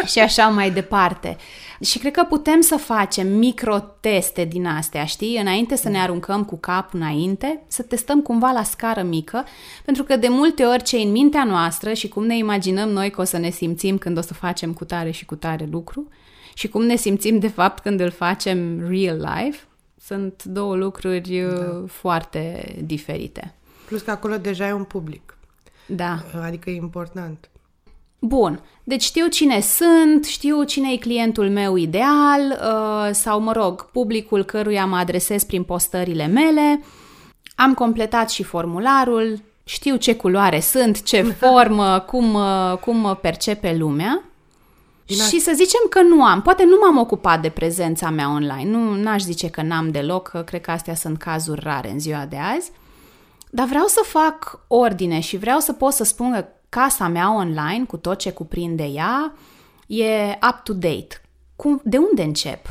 [0.06, 1.36] și așa mai departe.
[1.80, 5.38] Și cred că putem să facem microteste din astea, știi?
[5.40, 9.44] Înainte să ne aruncăm cu capul înainte, să testăm cumva la scară mică,
[9.84, 13.20] pentru că de multe ori ce în mintea noastră și cum ne imaginăm noi că
[13.20, 16.08] o să ne simțim când o să facem cu tare și cu tare lucru
[16.54, 19.58] și cum ne simțim de fapt când îl facem real life,
[20.00, 21.84] sunt două lucruri da.
[21.86, 23.54] foarte diferite.
[23.86, 25.36] Plus că acolo deja e un public.
[25.86, 26.24] Da.
[26.42, 27.48] Adică e important.
[28.18, 33.90] Bun, deci știu cine sunt, știu cine e clientul meu ideal uh, sau, mă rog,
[33.90, 36.82] publicul căruia mă adresez prin postările mele.
[37.54, 43.76] Am completat și formularul, știu ce culoare sunt, ce formă, cum, uh, cum mă percepe
[43.78, 44.22] lumea.
[45.06, 48.70] Din Și să zicem că nu am, poate nu m-am ocupat de prezența mea online,
[48.70, 52.26] nu n-aș zice că n-am deloc, că cred că astea sunt cazuri rare în ziua
[52.28, 52.70] de azi,
[53.50, 57.84] dar vreau să fac ordine și vreau să pot să spun că casa mea online,
[57.86, 59.34] cu tot ce cuprinde ea,
[59.86, 61.20] e up-to-date.
[61.56, 62.66] Cum, de unde încep?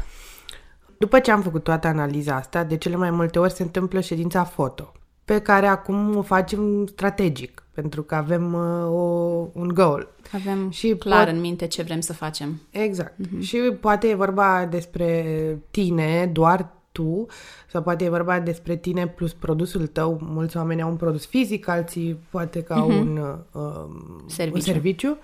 [0.97, 4.43] După ce am făcut toată analiza asta, de cele mai multe ori se întâmplă ședința
[4.43, 4.91] foto,
[5.25, 10.07] pe care acum o facem strategic, pentru că avem uh, o, un goal.
[10.33, 12.61] Avem Și și clar pot- în minte ce vrem să facem.
[12.69, 13.13] Exact.
[13.21, 13.41] Mm-hmm.
[13.41, 15.25] Și poate e vorba despre
[15.71, 17.25] tine, doar tu,
[17.71, 20.19] sau poate e vorba despre tine plus produsul tău.
[20.21, 23.17] Mulți oameni au un produs fizic, alții poate că au un,
[23.51, 24.61] uh, un Serviciu.
[24.71, 25.17] serviciu.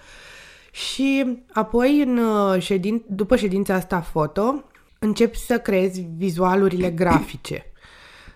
[0.71, 4.63] Și apoi, în uh, ședin, după ședința asta foto,
[4.99, 7.65] începi să creezi vizualurile grafice.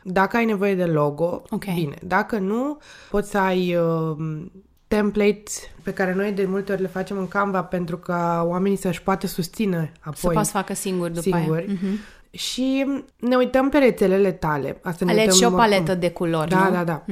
[0.04, 1.66] Dacă ai nevoie de logo, Ok.
[1.74, 1.96] bine.
[2.04, 2.78] Dacă nu,
[3.10, 4.18] poți să ai uh,
[4.88, 9.02] templates pe care noi de multe ori le facem în Canva pentru ca oamenii să-și
[9.02, 11.66] poată susține apoi Să poți să facă singur după singuri.
[11.68, 11.78] aia.
[11.82, 11.98] Mhm.
[12.38, 12.86] Și
[13.20, 14.80] ne uităm pe rețelele tale.
[14.84, 15.60] Asta ne Alegi uităm și o acum.
[15.60, 16.72] paletă de culori, Da, nu?
[16.76, 17.04] da, da.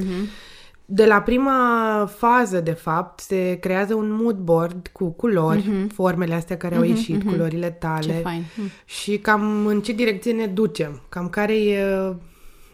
[0.85, 6.57] De la prima fază, de fapt, se creează un mood board cu culori, formele astea
[6.57, 8.13] care au ieșit, culorile tale.
[8.13, 8.43] Ce fain.
[8.55, 8.65] Mm.
[8.85, 11.83] Și cam în ce direcție ne ducem, cam care e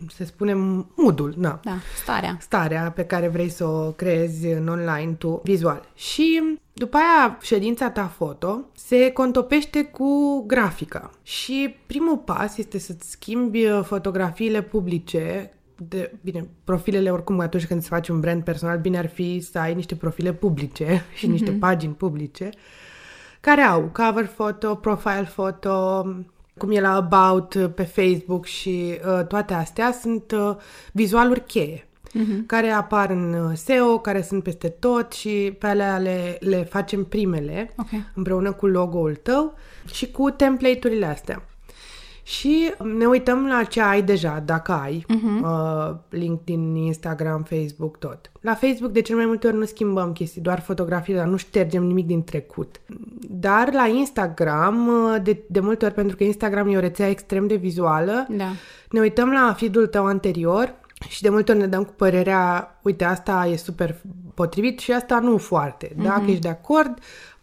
[0.08, 1.60] să spunem, moodul, na.
[1.64, 2.38] Da, starea.
[2.40, 5.90] Starea pe care vrei să o creezi în online tu, vizual.
[5.96, 11.12] Și după aia, ședința ta foto se contopește cu grafica.
[11.24, 15.54] Și primul pas este să-ți schimbi uh, fotografiile publice
[15.88, 19.60] de, bine, profilele oricum atunci când îți faci un brand personal, bine ar fi să
[19.60, 21.30] ai niște profile publice și mm-hmm.
[21.30, 22.50] niște pagini publice
[23.42, 26.06] care au cover photo, profile photo,
[26.62, 30.56] cum e la About uh, pe Facebook și uh, toate astea sunt uh,
[30.91, 32.45] vizualuri cheie uh-huh.
[32.45, 37.04] care apar în uh, SEO, care sunt peste tot și pe alea le, le facem
[37.04, 38.06] primele okay.
[38.13, 39.54] împreună cu logo-ul tău
[39.93, 41.43] și cu template-urile astea.
[42.24, 45.42] Și ne uităm la ce ai deja, dacă ai, uh-huh.
[45.44, 48.32] uh, LinkedIn, Instagram, Facebook, tot.
[48.42, 51.84] La Facebook de cel mai multe ori nu schimbăm chestii, doar fotografii, dar nu ștergem
[51.84, 52.82] nimic din trecut.
[53.30, 57.48] Dar la Instagram, uh, de, de multe ori, pentru că Instagram e o rețea extrem
[57.48, 58.50] de vizuală, da.
[58.90, 63.04] ne uităm la feed-ul tău anterior și de multe ori ne dăm cu părerea, uite,
[63.04, 63.96] asta e super
[64.34, 65.88] potrivit și asta nu foarte.
[65.88, 66.04] Uh-huh.
[66.04, 67.00] Dacă ești de acord,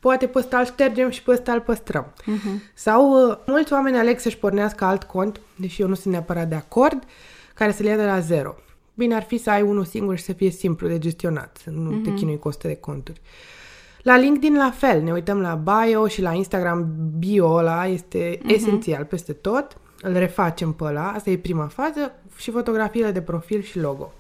[0.09, 2.12] poate pe ăsta îl ștergem și pe ăsta îl păstrăm.
[2.23, 2.73] Uh-huh.
[2.75, 6.55] Sau uh, mulți oameni aleg să-și pornească alt cont, deși eu nu sunt neapărat de
[6.55, 7.03] acord,
[7.55, 8.55] care să le ia de la zero.
[8.94, 11.90] Bine ar fi să ai unul singur și să fie simplu de gestionat, să nu
[11.90, 12.05] uh-huh.
[12.05, 13.21] te chinui cu 100 de conturi.
[14.03, 16.87] La LinkedIn la fel, ne uităm la bio și la Instagram
[17.18, 18.47] bio ăla este uh-huh.
[18.47, 19.77] esențial peste tot.
[20.03, 24.12] Îl refacem pe ăla, asta e prima fază, și fotografiile de profil și logo.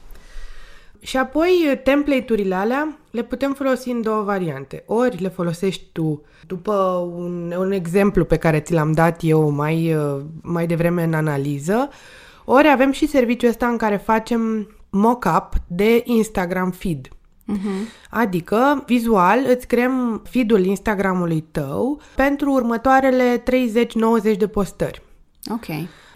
[1.00, 4.82] Și apoi template-urile alea le putem folosi în două variante.
[4.86, 6.72] Ori le folosești tu după
[7.16, 9.96] un, un exemplu pe care ți l-am dat eu mai,
[10.42, 11.88] mai devreme în analiză,
[12.44, 17.08] ori avem și serviciul ăsta în care facem mock-up de Instagram feed.
[17.08, 18.08] Uh-huh.
[18.10, 23.42] Adică, vizual, îți creăm feed-ul Instagramului tău pentru următoarele
[24.32, 25.02] 30-90 de postări.
[25.50, 25.66] Ok.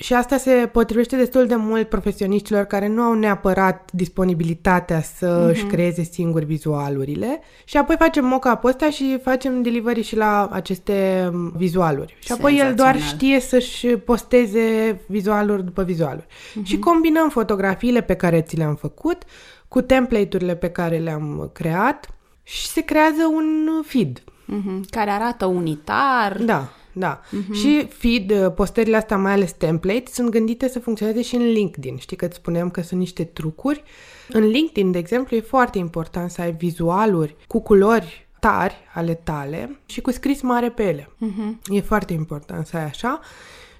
[0.02, 5.50] Și asta se potrivește destul de mult profesioniștilor care nu au neapărat disponibilitatea să uh-huh.
[5.50, 7.40] își creeze singuri vizualurile.
[7.64, 12.16] Și apoi facem mock-up ăsta și facem delivery și la aceste vizualuri.
[12.18, 16.26] Și apoi el doar știe să-și posteze vizualuri după vizualuri.
[16.26, 16.62] Uh-huh.
[16.62, 19.22] Și combinăm fotografiile pe care ți le-am făcut
[19.68, 22.08] cu template-urile pe care le-am creat
[22.42, 24.20] și se creează un feed.
[24.20, 24.90] Uh-huh.
[24.90, 26.36] Care arată unitar.
[26.40, 27.20] Da da.
[27.20, 27.54] Uh-huh.
[27.54, 31.96] Și feed, uh, postările astea, mai ales template, sunt gândite să funcționeze și în LinkedIn.
[31.96, 33.82] Știi că îți spuneam că sunt niște trucuri.
[34.28, 39.78] În LinkedIn, de exemplu, e foarte important să ai vizualuri cu culori tari ale tale
[39.86, 41.08] și cu scris mare pe ele.
[41.08, 41.74] Uh-huh.
[41.74, 43.20] E foarte important să ai așa.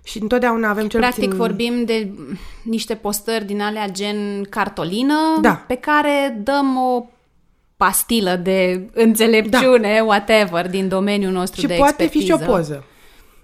[0.05, 1.39] Și întotdeauna avem cel Practic puțin...
[1.39, 2.13] vorbim de
[2.63, 5.65] niște postări din alea gen cartolină, da.
[5.67, 7.07] pe care dăm o
[7.77, 10.05] pastilă de înțelepciune, da.
[10.05, 12.35] whatever, din domeniul nostru și de poate expertiză.
[12.35, 12.85] fi și o poză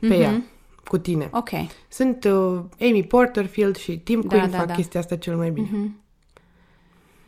[0.00, 0.20] pe mm-hmm.
[0.20, 0.42] ea,
[0.84, 1.28] cu tine.
[1.32, 1.48] Ok.
[1.88, 4.74] Sunt uh, Amy Porterfield și Tim da, Quinn da, fac da.
[4.74, 5.68] chestia asta cel mai bine.
[5.68, 6.06] Mm-hmm.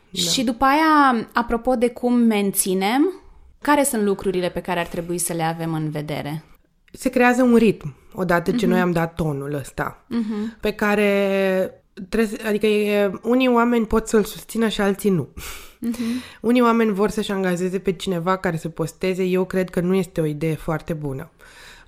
[0.09, 0.19] Da.
[0.19, 3.21] Și după aia, apropo de cum menținem,
[3.61, 6.43] care sunt lucrurile pe care ar trebui să le avem în vedere?
[6.91, 8.69] Se creează un ritm, odată ce mm-hmm.
[8.69, 10.59] noi am dat tonul ăsta, mm-hmm.
[10.59, 15.27] pe care trebuie, adică e, unii oameni pot să-l susțină și alții nu.
[15.33, 16.39] Mm-hmm.
[16.41, 20.21] Unii oameni vor să-și angajeze pe cineva care să posteze, eu cred că nu este
[20.21, 21.29] o idee foarte bună.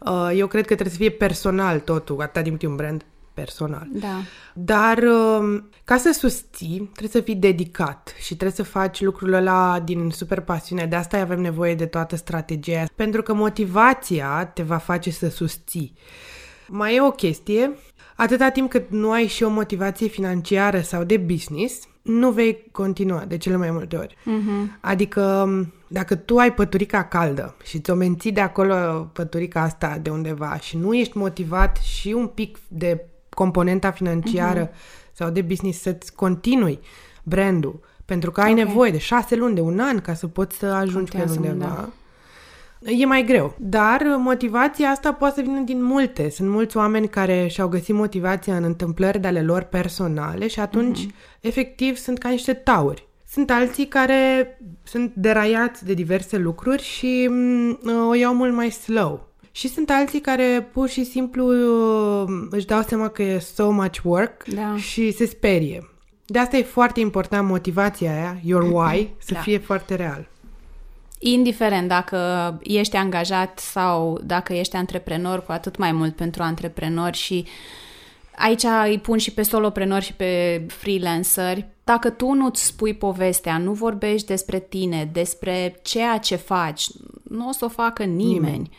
[0.05, 3.87] Uh, eu cred că trebuie să fie personal totul, atâta timp un brand personal.
[3.91, 4.21] Da.
[4.53, 9.79] Dar um, ca să susții, trebuie să fii dedicat și trebuie să faci lucrurile ăla
[9.79, 10.85] din super pasiune.
[10.85, 15.93] De asta avem nevoie de toată strategia, pentru că motivația te va face să susții.
[16.67, 17.77] Mai e o chestie,
[18.15, 23.25] atâta timp cât nu ai și o motivație financiară sau de business, nu vei continua
[23.27, 24.15] de cele mai multe ori.
[24.15, 24.79] Uh-huh.
[24.79, 25.49] Adică
[25.87, 28.75] dacă tu ai păturica caldă și ți-o menții de acolo
[29.13, 35.11] păturica asta de undeva și nu ești motivat și un pic de componenta financiară uh-huh.
[35.11, 36.79] sau de business să-ți continui
[37.23, 38.63] brandul, pentru că ai okay.
[38.63, 41.65] nevoie de șase luni, de un an ca să poți să ajungi Contează pe undeva.
[41.65, 41.89] Da
[42.85, 43.55] e mai greu.
[43.57, 46.29] Dar motivația asta poate să vină din multe.
[46.29, 51.05] Sunt mulți oameni care și-au găsit motivația în întâmplări de ale lor personale și atunci,
[51.05, 51.39] mm-hmm.
[51.39, 53.07] efectiv, sunt ca niște tauri.
[53.27, 59.31] Sunt alții care sunt deraiați de diverse lucruri și mm, o iau mult mai slow.
[59.51, 63.97] Și sunt alții care pur și simplu uh, își dau seama că e so much
[64.03, 64.75] work da.
[64.77, 65.89] și se sperie.
[66.25, 69.39] De asta e foarte important motivația aia, your why, să da.
[69.39, 70.27] fie foarte real
[71.23, 72.19] indiferent dacă
[72.63, 77.45] ești angajat sau dacă ești antreprenor, cu atât mai mult pentru antreprenori și
[78.35, 81.67] aici îi pun și pe soloprenori și pe freelanceri.
[81.83, 86.87] Dacă tu nu-ți spui povestea, nu vorbești despre tine, despre ceea ce faci,
[87.23, 88.33] nu o să o facă nimeni.
[88.33, 88.69] nimeni.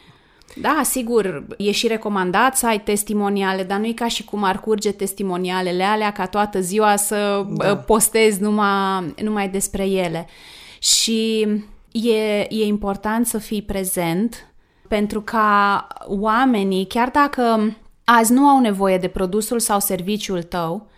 [0.56, 4.60] Da, sigur, e și recomandat să ai testimoniale, dar nu e ca și cum ar
[4.60, 7.76] curge testimonialele alea ca toată ziua să da.
[7.76, 10.26] postezi numai, numai despre ele.
[10.78, 11.46] Și
[12.02, 14.54] e, e important să fii prezent
[14.88, 20.88] pentru ca oamenii, chiar dacă azi nu au nevoie de produsul sau serviciul tău,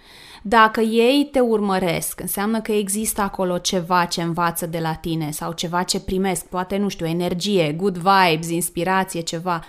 [0.43, 5.53] dacă ei te urmăresc, înseamnă că există acolo ceva ce învață de la tine sau
[5.53, 9.65] ceva ce primesc, poate, nu știu, energie, good vibes, inspirație, ceva.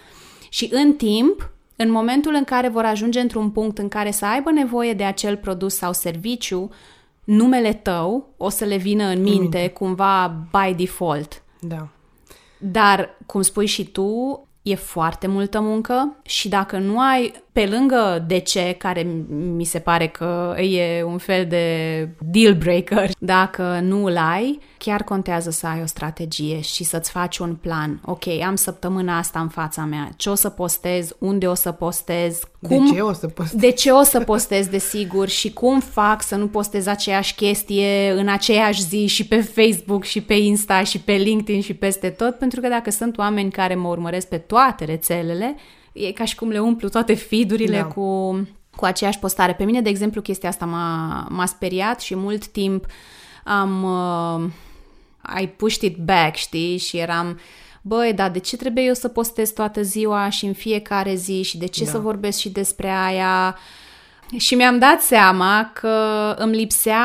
[0.50, 4.52] Și în timp, în momentul în care vor ajunge într-un punct în care să aibă
[4.52, 6.70] nevoie de acel produs sau serviciu,
[7.28, 9.68] numele tău o să le vină în minte, minte.
[9.68, 11.44] cumva by default.
[11.60, 11.88] Da.
[12.58, 18.24] Dar, cum spui și tu, e foarte multă muncă și dacă nu ai, pe lângă
[18.28, 19.08] de ce, care
[19.56, 25.04] mi se pare că e un fel de deal breaker, dacă nu îl ai, chiar
[25.04, 28.02] contează să ai o strategie și să-ți faci un plan.
[28.06, 32.40] Ok, am săptămâna asta în fața mea, ce o să postez, unde o să postez,
[32.68, 33.60] cum, de ce o să postez?
[33.60, 38.28] De ce o să postez, desigur, și cum fac să nu postez aceeași chestie în
[38.28, 42.62] aceeași zi și pe Facebook și pe Insta și pe LinkedIn și peste tot, pentru
[42.62, 45.56] că dacă sunt oameni care mă urmăresc pe toate rețelele,
[45.98, 47.86] e ca și cum le umplu toate feed-urile da.
[47.86, 48.32] cu,
[48.76, 49.54] cu aceeași postare.
[49.54, 52.86] Pe mine, de exemplu, chestia asta m-a, m-a speriat și mult timp
[53.44, 53.84] am...
[53.84, 54.50] Uh,
[55.42, 56.78] I pushed it back, știi?
[56.78, 57.40] Și eram
[57.82, 61.58] băi, dar de ce trebuie eu să postez toată ziua și în fiecare zi și
[61.58, 61.90] de ce da.
[61.90, 63.58] să vorbesc și despre aia?
[64.38, 67.04] Și mi-am dat seama că îmi lipsea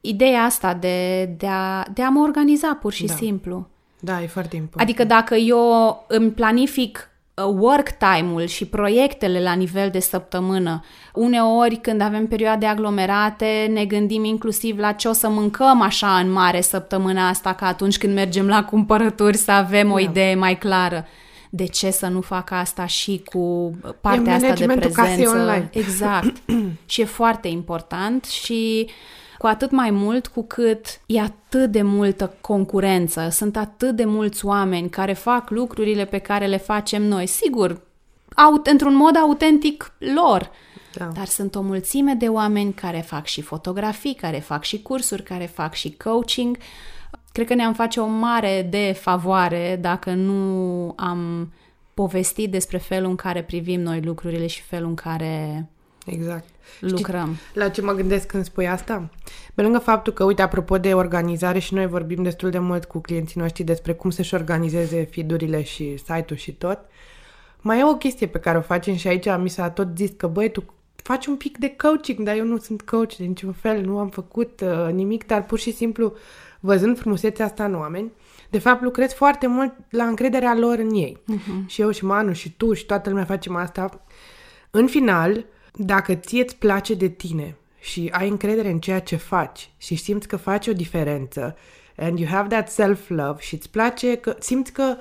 [0.00, 3.14] ideea asta de, de, a, de a mă organiza pur și da.
[3.14, 3.68] simplu.
[4.00, 4.88] Da, e foarte important.
[4.88, 7.07] Adică dacă eu îmi planific Uh,
[7.44, 10.84] work time-ul și proiectele la nivel de săptămână.
[11.14, 16.32] Uneori, când avem perioade aglomerate, ne gândim inclusiv la ce o să mâncăm așa în
[16.32, 21.06] mare săptămâna asta, ca atunci când mergem la cumpărături să avem o idee mai clară.
[21.50, 23.70] De ce să nu fac asta și cu
[24.00, 25.28] partea asta de prezență?
[25.28, 25.68] Online.
[25.72, 26.36] Exact.
[26.86, 28.92] și e foarte important și uh,
[29.38, 34.44] cu atât mai mult cu cât e atât de multă concurență, sunt atât de mulți
[34.44, 37.26] oameni care fac lucrurile pe care le facem noi.
[37.26, 37.80] Sigur,
[38.34, 40.50] aut- într-un mod autentic lor,
[40.94, 41.04] da.
[41.04, 45.46] Dar sunt o mulțime de oameni care fac și fotografii, care fac și cursuri, care
[45.46, 46.56] fac și coaching.
[47.32, 51.52] Cred că ne-am face o mare de favoare dacă nu am
[51.94, 55.66] povestit despre felul în care privim noi lucrurile și felul în care
[56.06, 56.48] Exact.
[56.80, 57.34] Lucrăm.
[57.34, 59.08] Știi la ce mă gândesc când spui asta?
[59.54, 62.98] Pe lângă faptul că, uite, apropo de organizare și noi vorbim destul de mult cu
[62.98, 66.78] clienții noștri despre cum să-și organizeze fidurile și site-ul și tot,
[67.60, 70.26] mai e o chestie pe care o facem și aici mi s-a tot zis că,
[70.26, 70.64] băi, tu
[70.96, 74.08] faci un pic de coaching, dar eu nu sunt coach de niciun fel, nu am
[74.08, 76.12] făcut uh, nimic, dar pur și simplu,
[76.60, 78.12] văzând frumusețea asta în oameni,
[78.50, 81.18] de fapt lucrez foarte mult la încrederea lor în ei.
[81.32, 81.66] Uh-huh.
[81.66, 84.04] Și eu și Manu și tu și toată lumea facem asta.
[84.70, 85.44] În final,
[85.74, 90.28] dacă ție îți place de tine și ai încredere în ceea ce faci și simți
[90.28, 91.56] că faci o diferență
[91.96, 94.96] and you have that self-love și îți place că simți că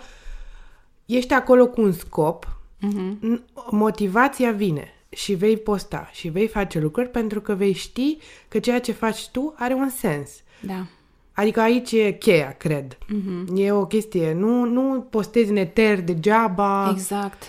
[1.06, 3.40] ești acolo cu un scop, uh-huh.
[3.70, 8.80] motivația vine și vei posta și vei face lucruri pentru că vei ști că ceea
[8.80, 10.30] ce faci tu are un sens.
[10.60, 10.86] Da.
[11.34, 12.98] Adică aici e cheia, cred.
[12.98, 13.56] Uh-huh.
[13.56, 14.34] E o chestie.
[14.34, 16.90] Nu, nu postezi în eter degeaba.
[16.92, 17.44] Exact.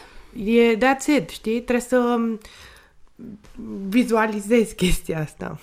[0.44, 1.60] E that's it, știi?
[1.60, 2.18] Trebuie să
[3.88, 5.58] vizualizezi chestia asta.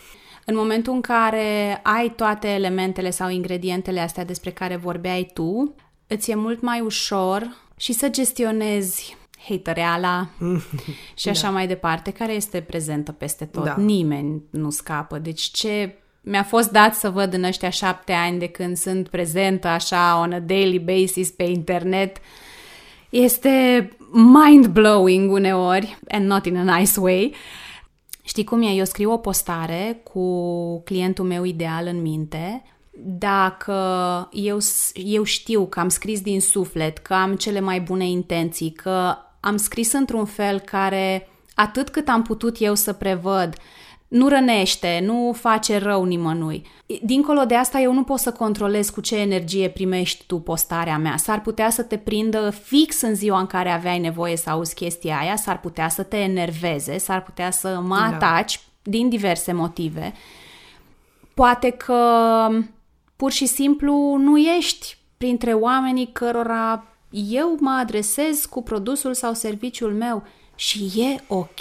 [0.45, 5.75] În momentul în care ai toate elementele sau ingredientele astea despre care vorbeai tu,
[6.07, 9.17] îți e mult mai ușor și să gestionezi
[9.49, 10.27] hatereala
[11.21, 11.53] și așa da.
[11.53, 13.63] mai departe, care este prezentă peste tot.
[13.63, 13.75] Da.
[13.77, 15.17] Nimeni nu scapă.
[15.17, 19.67] Deci ce mi-a fost dat să văd în ăștia șapte ani de când sunt prezentă
[19.67, 22.17] așa on a daily basis pe internet
[23.23, 27.35] este mind-blowing uneori, and not in a nice way.
[28.23, 28.67] Știi cum e?
[28.67, 32.63] Eu scriu o postare cu clientul meu ideal în minte,
[33.03, 33.73] dacă
[34.31, 34.57] eu,
[34.93, 39.57] eu știu că am scris din suflet, că am cele mai bune intenții, că am
[39.57, 43.55] scris într-un fel care, atât cât am putut eu să prevăd,
[44.15, 46.65] nu rănește, nu face rău nimănui.
[47.01, 51.17] Dincolo de asta, eu nu pot să controlez cu ce energie primești tu postarea mea.
[51.17, 55.17] S-ar putea să te prindă fix în ziua în care aveai nevoie să auzi chestia
[55.19, 58.03] aia, s-ar putea să te enerveze, s-ar putea să mă da.
[58.03, 60.13] ataci din diverse motive.
[61.33, 61.99] Poate că
[63.15, 69.93] pur și simplu nu ești printre oamenii cărora eu mă adresez cu produsul sau serviciul
[69.93, 70.23] meu
[70.55, 71.59] și e ok.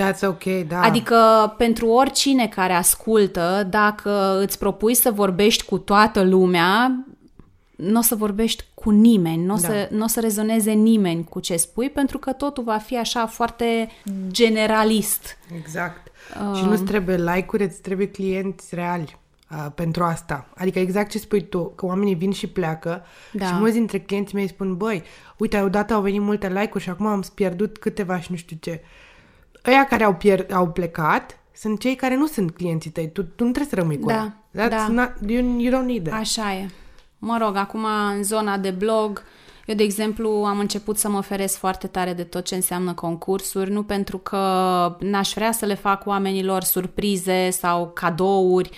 [0.00, 0.80] That's ok, da.
[0.80, 1.16] Adică
[1.58, 7.04] pentru oricine care ascultă, dacă îți propui să vorbești cu toată lumea,
[7.76, 9.68] nu o să vorbești cu nimeni, nu o Da.
[9.68, 13.88] să, n-o să rezoneze nimeni cu ce spui, pentru că totul va fi așa foarte
[14.28, 15.38] generalist.
[15.58, 16.12] Exact.
[16.50, 16.58] Uh.
[16.58, 19.16] Și nu-ți trebuie like-uri, îți trebuie clienți reali
[19.50, 20.48] uh, pentru asta.
[20.56, 23.46] Adică exact ce spui tu, că oamenii vin și pleacă Da.
[23.46, 25.02] și mulți dintre clienții mei spun, băi,
[25.36, 28.82] uite, odată au venit multe like-uri și acum am pierdut câteva și nu știu ce.
[29.66, 33.10] Ăia care au, pierd- au plecat sunt cei care nu sunt clienții tăi.
[33.10, 34.66] Tu, tu nu trebuie să rămâi cu Da, ea.
[34.66, 34.86] That's da.
[34.88, 36.20] Not, you, you don't need that.
[36.20, 36.68] Așa e.
[37.18, 37.84] Mă rog, acum
[38.16, 39.22] în zona de blog,
[39.66, 43.70] eu, de exemplu, am început să mă feresc foarte tare de tot ce înseamnă concursuri,
[43.70, 44.38] nu pentru că
[45.00, 48.70] n-aș vrea să le fac oamenilor surprize sau cadouri,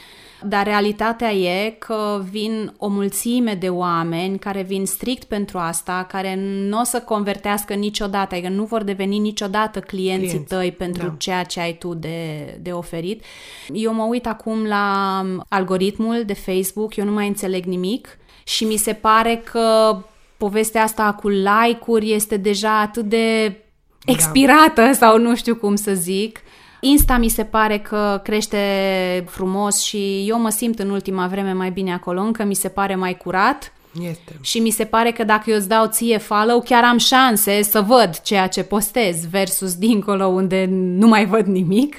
[0.43, 6.35] dar realitatea e că vin o mulțime de oameni care vin strict pentru asta, care
[6.69, 11.15] nu o să convertească niciodată, adică nu vor deveni niciodată clienții Clienți, tăi pentru da.
[11.19, 13.25] ceea ce ai tu de, de oferit.
[13.73, 18.77] Eu mă uit acum la algoritmul de Facebook, eu nu mai înțeleg nimic și mi
[18.77, 19.97] se pare că
[20.37, 23.57] povestea asta cu like-uri este deja atât de
[24.07, 26.41] expirată sau nu știu cum să zic.
[26.81, 28.59] Insta mi se pare că crește
[29.29, 32.95] frumos și eu mă simt în ultima vreme mai bine acolo, încă mi se pare
[32.95, 34.37] mai curat Este.
[34.41, 37.81] și mi se pare că dacă eu îți dau ție follow, chiar am șanse să
[37.81, 41.97] văd ceea ce postez versus dincolo unde nu mai văd nimic.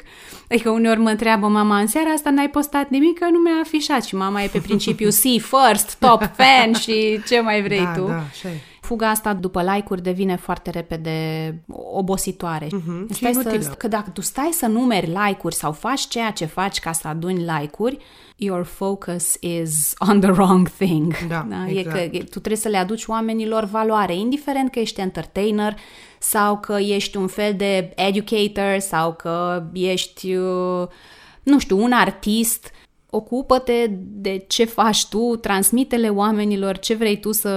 [0.49, 4.03] Adică uneori mă întreabă mama, în seara asta n-ai postat nimic, că nu mi-a afișat
[4.03, 8.05] și mama e pe principiu see first, top fan și ce mai vrei da, tu.
[8.07, 8.59] da, așa e.
[8.81, 11.55] Fuga asta după like-uri devine foarte repede
[11.93, 12.67] obositoare.
[12.71, 13.61] Mhm, și Stai inutilă.
[13.61, 17.07] să, că dacă tu stai să numeri like-uri sau faci ceea ce faci ca să
[17.07, 17.97] aduni like-uri,
[18.35, 21.17] your focus is on the wrong thing.
[21.27, 21.95] Da, E exact.
[21.95, 25.75] că e- tu trebuie să le aduci oamenilor valoare, indiferent că ești entertainer
[26.19, 30.87] sau că ești un fel de educator sau că ești, uh,
[31.43, 32.71] nu știu, un artist.
[33.09, 37.49] Ocupă-te de ce faci tu, transmite-le oamenilor ce vrei tu să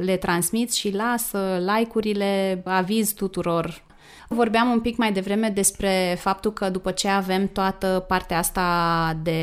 [0.00, 3.83] le transmiți și lasă like-urile, aviz tuturor.
[4.28, 9.40] Vorbeam un pic mai devreme despre faptul că după ce avem toată partea asta de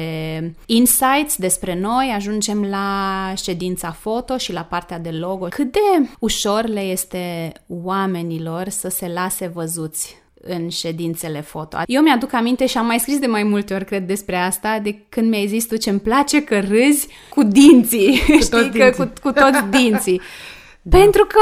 [0.65, 5.45] insights despre noi, ajungem la ședința foto și la partea de logo.
[5.45, 11.77] Cât de ușor le este oamenilor să se lase văzuți în ședințele foto.
[11.86, 15.05] Eu mi-aduc aminte și am mai scris de mai multe ori, cred, despre asta, de
[15.09, 18.91] când mi-ai zis tu ce-mi place că râzi cu dinții, știi, că dinții.
[18.91, 20.21] cu, cu toți dinții.
[20.99, 21.39] Pentru că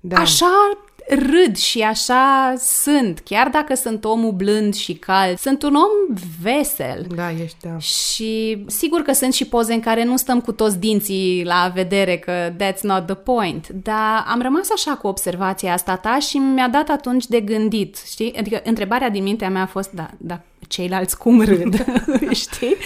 [0.00, 0.16] Da.
[0.16, 0.78] așa
[1.08, 7.06] râd și așa sunt, chiar dacă sunt omul blând și cald, sunt un om vesel.
[7.14, 7.78] Da, ești, da.
[7.78, 12.16] Și sigur că sunt și poze în care nu stăm cu toți dinții la vedere,
[12.16, 13.68] că that's not the point.
[13.68, 18.34] Dar am rămas așa cu observația asta ta și mi-a dat atunci de gândit, știi?
[18.38, 21.84] Adică întrebarea din mintea mea a fost, da, da ceilalți cum râd,
[22.44, 22.76] știi?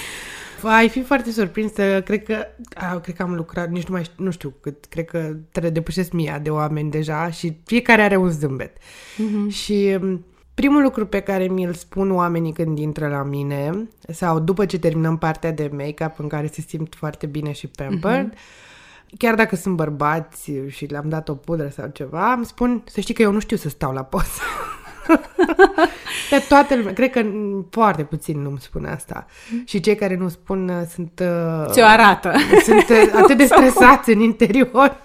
[0.62, 4.24] Ai fi foarte surprinsă, cred că, a, cred că am lucrat, nici nu mai știu,
[4.24, 8.30] nu știu cât, cred că trebuie depășesc mia de oameni deja și fiecare are un
[8.30, 8.76] zâmbet.
[8.76, 9.48] Mm-hmm.
[9.48, 14.66] Și m, primul lucru pe care mi-l spun oamenii când intră la mine sau după
[14.66, 19.16] ce terminăm partea de make-up în care se simt foarte bine și pampered, mm-hmm.
[19.18, 23.14] chiar dacă sunt bărbați și le-am dat o pudră sau ceva, îmi spun să știi
[23.14, 24.40] că eu nu știu să stau la poză.
[26.30, 26.92] Pe toată lumea.
[26.92, 29.26] Cred că mm, foarte puțin nu-mi spun asta.
[29.64, 31.20] Și cei care nu spun uh, sunt...
[31.22, 32.32] uh, Ți-o arată.
[32.64, 34.96] Sunt uh, atât de stresați în interior.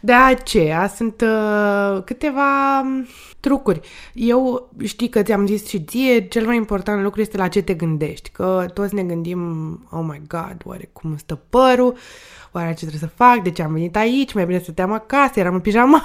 [0.00, 3.06] De aceea sunt uh, câteva um,
[3.40, 3.80] trucuri.
[4.12, 7.74] Eu știi că ți-am zis și ție, cel mai important lucru este la ce te
[7.74, 8.30] gândești.
[8.30, 11.96] Că toți ne gândim, oh my god, oare cum stă părul?
[12.52, 13.42] Oare ce trebuie să fac?
[13.42, 14.32] De ce am venit aici?
[14.32, 16.04] Mai bine stăteam acasă, eram în pijama.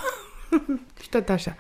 [1.02, 1.56] și tot așa.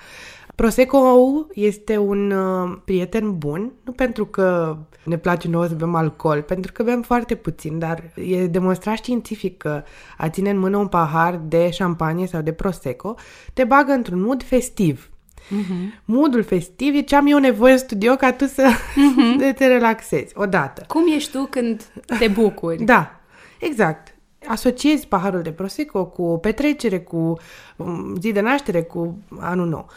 [0.60, 6.42] Prosecco este un uh, prieten bun, nu pentru că ne place nouă să bem alcool,
[6.42, 9.84] pentru că bem foarte puțin, dar e demonstrat științific că
[10.18, 13.16] a ține în mână un pahar de șampanie sau de Prosecco
[13.54, 15.10] te bagă într-un mood festiv.
[15.10, 16.02] Uh-huh.
[16.06, 19.54] Moodul festiv e ce am eu nevoie în studio ca tu să uh-huh.
[19.58, 20.34] te relaxezi.
[20.38, 20.84] Odată.
[20.88, 21.84] Cum ești tu când
[22.20, 22.84] te bucuri?
[22.84, 23.20] Da,
[23.60, 24.16] exact.
[24.48, 27.38] Asociezi paharul de Prosecco cu petrecere, cu
[27.76, 29.90] um, zi de naștere, cu anul nou.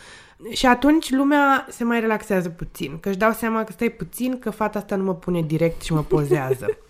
[0.51, 4.51] Și atunci lumea se mai relaxează puțin, că își dau seama că stai puțin, că
[4.51, 6.66] fata asta nu mă pune direct și mă pozează.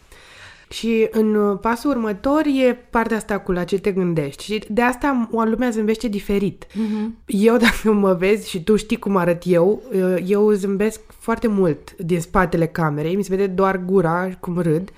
[0.73, 4.45] și în uh, pasul următor e partea asta cu la ce te gândești.
[4.45, 6.67] Și de asta o lumea zâmbește diferit.
[6.67, 7.25] Uh-huh.
[7.27, 11.97] Eu, dacă mă vezi și tu știi cum arăt eu, uh, eu zâmbesc foarte mult
[11.97, 14.91] din spatele camerei, mi se vede doar gura cum râd.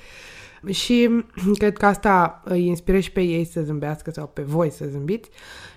[0.71, 4.85] Și cred că asta îi inspiră și pe ei să zâmbească sau pe voi să
[4.91, 5.31] zâmbiți.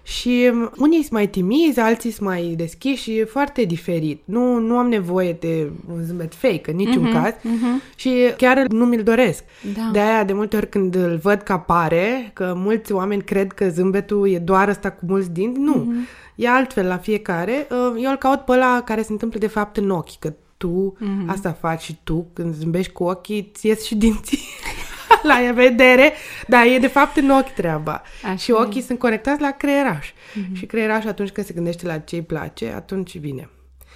[0.03, 4.21] Și unii sunt mai timizi, alții sunt mai deschiși și e foarte diferit.
[4.25, 7.95] Nu, nu am nevoie de un zâmbet fake în niciun uh-huh, caz uh-huh.
[7.95, 9.43] și chiar nu mi-l doresc.
[9.75, 9.89] Da.
[9.91, 13.69] De aia, de multe ori când îl văd că apare, că mulți oameni cred că
[13.69, 15.75] zâmbetul e doar ăsta cu mulți dinți, nu.
[15.75, 16.35] Uh-huh.
[16.35, 17.67] E altfel la fiecare.
[17.71, 20.97] Uh, eu îl caut pe ăla care se întâmplă de fapt în ochi, că tu
[20.97, 21.25] uh-huh.
[21.25, 24.39] asta faci și tu când zâmbești cu ochii, ți ies și dinții.
[25.31, 26.13] la vedere,
[26.47, 28.01] dar e de fapt în ochi treaba.
[28.23, 28.83] Așa și ochii e.
[28.83, 30.11] sunt conectați la creieraș.
[30.11, 30.53] Mm-hmm.
[30.53, 33.49] Și creieraș atunci când se gândește la ce îi place, atunci vine.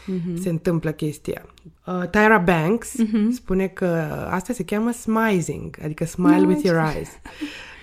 [0.04, 0.42] Mm-hmm.
[0.42, 1.46] Se întâmplă chestia.
[1.86, 3.32] Uh, Tyra Banks mm-hmm.
[3.32, 3.86] spune că
[4.30, 7.10] asta se cheamă smizing, adică smile no, with your eyes.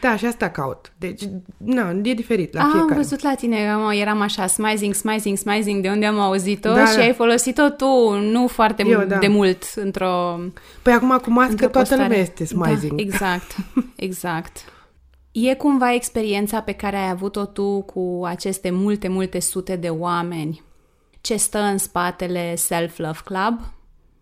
[0.00, 0.92] Da, și asta caut.
[0.98, 1.22] Deci,
[1.56, 2.92] nu, e diferit la ah, fiecare.
[2.92, 6.86] am văzut la tine, eram, eram așa, smizing, smizing, smizing, de unde am auzit-o da,
[6.86, 7.02] și da.
[7.02, 9.16] ai folosit-o tu, nu foarte Eu, da.
[9.16, 10.40] de mult, într-o
[10.82, 12.02] Păi acum cu mască toată postare.
[12.02, 12.92] lumea este smizing.
[12.92, 13.56] Da, exact,
[13.96, 14.56] exact.
[15.32, 20.62] E cumva experiența pe care ai avut-o tu cu aceste multe, multe sute de oameni?
[21.20, 23.60] Ce stă în spatele Self Love Club?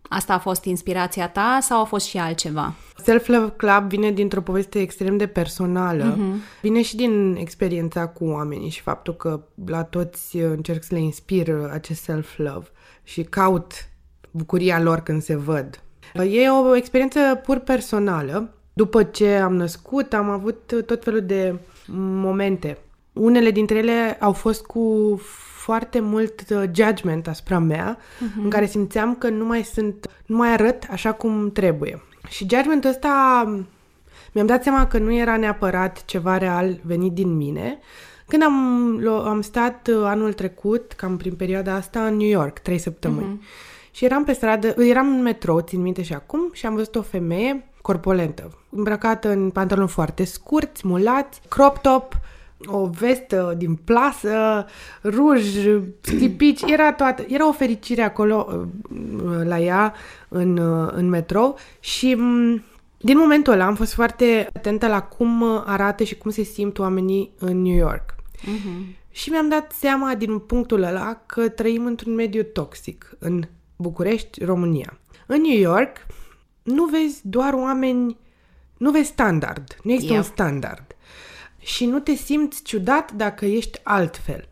[0.09, 2.73] Asta a fost inspirația ta sau a fost și altceva?
[3.03, 6.15] Self-Love Club vine dintr-o poveste extrem de personală.
[6.15, 6.61] Uh-huh.
[6.61, 11.69] Vine și din experiența cu oamenii și faptul că la toți încerc să le inspir
[11.71, 12.67] acest self-love
[13.03, 13.73] și caut
[14.31, 15.81] bucuria lor când se văd.
[16.13, 18.53] E o experiență pur personală.
[18.73, 21.55] După ce am născut, am avut tot felul de
[21.95, 22.77] momente.
[23.13, 25.19] Unele dintre ele au fost cu
[25.67, 28.43] foarte mult uh, judgment asupra mea, uh-huh.
[28.43, 32.01] în care simțeam că nu mai sunt, nu mai arăt așa cum trebuie.
[32.27, 33.43] Și judgmentul ăsta
[34.33, 37.79] mi-am dat seama că nu era neapărat ceva real venit din mine.
[38.27, 38.55] Când am,
[39.25, 43.39] am stat uh, anul trecut, cam prin perioada asta, în New York, trei săptămâni.
[43.39, 43.91] Uh-huh.
[43.91, 47.01] Și eram pe stradă, eram în metrou, țin minte și acum, și am văzut o
[47.01, 52.19] femeie corpolentă, îmbrăcată în pantaloni foarte scurți, mulați, crop top,
[52.65, 54.65] o vestă din plasă,
[55.03, 55.43] ruj,
[56.01, 59.93] slipici, era toată, era o fericire acolo uh, la ea
[60.27, 62.63] în, uh, în metrou și mm,
[62.97, 67.31] din momentul ăla am fost foarte atentă la cum arată și cum se simt oamenii
[67.37, 68.15] în New York.
[68.15, 68.95] Uh-huh.
[69.11, 73.43] Și mi-am dat seama din punctul ăla că trăim într-un mediu toxic în
[73.75, 74.99] București, România.
[75.25, 76.05] În New York
[76.63, 78.17] nu vezi doar oameni,
[78.77, 80.23] nu vezi standard, nu există yep.
[80.23, 80.86] un standard
[81.59, 84.47] și nu te simți ciudat dacă ești altfel.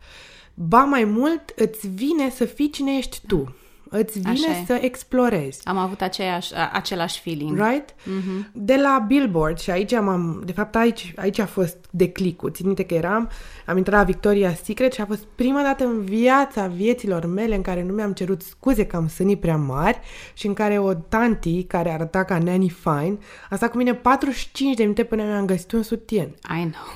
[0.54, 3.56] Ba mai mult, îți vine să fii cine ești tu.
[3.88, 5.60] Îți vine să explorezi.
[5.64, 7.56] Am avut aceeași, același feeling.
[7.56, 7.92] Right?
[7.92, 8.52] Mm-hmm.
[8.52, 12.50] De la Billboard, și aici am, de fapt aici, aici a fost declicul.
[12.50, 13.30] Țin minte că eram,
[13.66, 17.62] am intrat la Victoria's Secret și a fost prima dată în viața vieților mele în
[17.62, 20.00] care nu mi-am cerut scuze că am sânii prea mari
[20.34, 23.18] și în care o tanti care arăta ca Nanny Fine
[23.50, 26.28] a stat cu mine 45 de minute până mi-am găsit un sutien.
[26.28, 26.86] I know.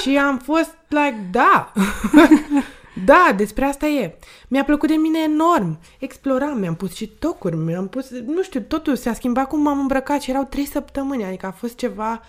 [0.00, 1.72] și am fost like, da!
[3.04, 4.14] Da, despre asta e.
[4.48, 5.78] Mi-a plăcut de mine enorm.
[5.98, 10.20] Exploram, mi-am pus și tocuri, mi-am pus, nu știu, totul s-a schimbat cum m-am îmbrăcat
[10.20, 12.22] și erau trei săptămâni, adică a fost ceva...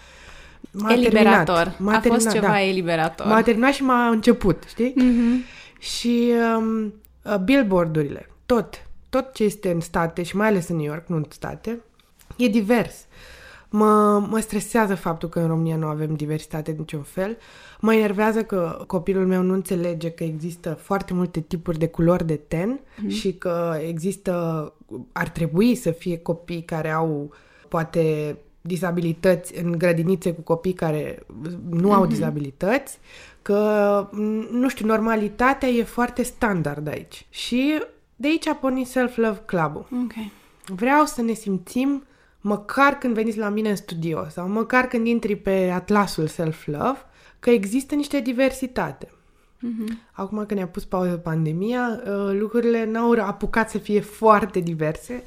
[0.72, 1.56] M-a eliberator.
[1.56, 1.80] Terminat.
[1.80, 2.62] M-a a terminat, fost ceva da.
[2.62, 3.26] eliberator.
[3.26, 4.94] M-a terminat și m-a început, știi?
[4.94, 5.60] Mm-hmm.
[5.80, 6.94] Și um,
[7.24, 11.16] uh, billboardurile, tot, tot ce este în state și mai ales în New York, nu
[11.16, 11.80] în state,
[12.38, 13.06] e divers.
[13.70, 17.38] Mă, mă stresează faptul că în România nu avem diversitate de niciun fel.
[17.84, 22.36] Mă enervează că copilul meu nu înțelege că există foarte multe tipuri de culori de
[22.36, 23.10] ten mm.
[23.10, 24.74] și că există,
[25.12, 27.34] ar trebui să fie copii care au
[27.68, 31.24] poate disabilități în grădinițe cu copii care
[31.70, 31.94] nu mm-hmm.
[31.94, 32.10] au mhm.
[32.10, 33.00] dizabilități,
[33.42, 34.10] că,
[34.52, 37.26] nu știu, normalitatea e foarte standard aici.
[37.30, 37.82] Și
[38.16, 39.88] de aici a pornit Self-Love Club-ul.
[40.04, 40.32] Okay.
[40.66, 42.04] Vreau să ne simțim
[42.42, 46.98] măcar când veniți la mine în studio sau măcar când intri pe atlasul Self-Love,
[47.42, 49.08] că există niște diversitate.
[49.08, 50.12] Mm-hmm.
[50.12, 55.24] Acum că ne-a pus pauză pandemia, uh, lucrurile n-au apucat să fie foarte diverse,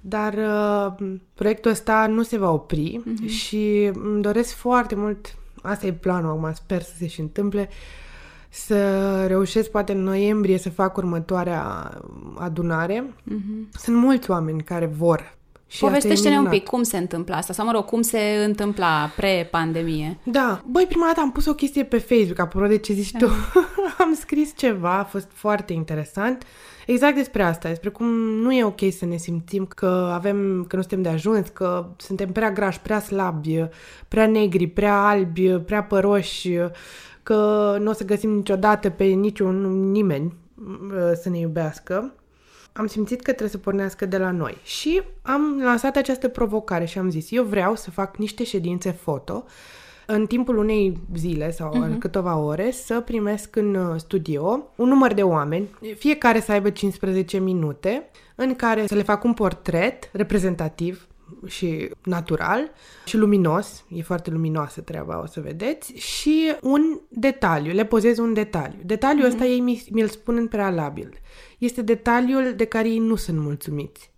[0.00, 3.28] dar uh, proiectul ăsta nu se va opri mm-hmm.
[3.28, 7.68] și îmi doresc foarte mult, asta e planul acum, sper să se și întâmple,
[8.48, 11.92] să reușesc poate în noiembrie să fac următoarea
[12.38, 13.04] adunare.
[13.06, 13.70] Mm-hmm.
[13.70, 15.36] Sunt mulți oameni care vor
[15.68, 20.18] și Povestește-ne un pic cum se întâmplă asta, sau mă rog, cum se întâmpla pre-pandemie.
[20.22, 23.18] Da, băi, prima dată am pus o chestie pe Facebook, apropo de ce zici da.
[23.18, 23.32] tu.
[24.02, 26.44] am scris ceva, a fost foarte interesant,
[26.86, 30.82] exact despre asta, despre cum nu e ok să ne simțim că avem, că nu
[30.82, 33.64] suntem de ajuns, că suntem prea grași, prea slabi,
[34.08, 36.50] prea negri, prea albi, prea păroși,
[37.22, 42.14] că nu o să găsim niciodată pe niciun nimeni uh, să ne iubească
[42.76, 44.56] am simțit că trebuie să pornească de la noi.
[44.62, 49.44] Și am lansat această provocare și am zis, eu vreau să fac niște ședințe foto
[50.06, 51.86] în timpul unei zile sau uh-huh.
[51.86, 55.68] în câteva ore să primesc în uh, studio un număr de oameni,
[55.98, 61.06] fiecare să aibă 15 minute, în care să le fac un portret reprezentativ
[61.46, 62.70] și natural
[63.04, 68.32] și luminos, e foarte luminoasă treaba, o să vedeți, și un detaliu, le pozez un
[68.32, 68.78] detaliu.
[68.84, 69.32] Detaliul mm-hmm.
[69.32, 71.18] ăsta ei mi- mi-l spun în prealabil.
[71.58, 74.10] Este detaliul de care ei nu sunt mulțumiți.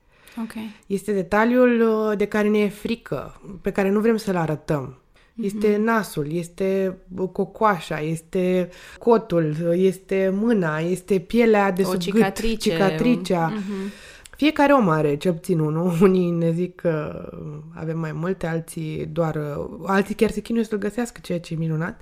[0.43, 0.71] Okay.
[0.87, 4.99] Este detaliul uh, de care ne e frică, pe care nu vrem să-l arătăm.
[5.43, 5.85] Este mm-hmm.
[5.85, 6.99] nasul, este
[7.33, 12.71] cocoașa, este cotul, este mâna, este pielea de o sub cicatrice.
[12.71, 13.53] gât, cicatricea.
[13.53, 13.93] Mm-hmm.
[14.39, 15.93] Fiecare om are, ce puțin unul.
[16.03, 17.29] Unii ne zic că
[17.75, 19.39] avem mai multe, alții doar...
[19.87, 22.01] Alții chiar se chinuie să-l găsească, ceea ce e minunat.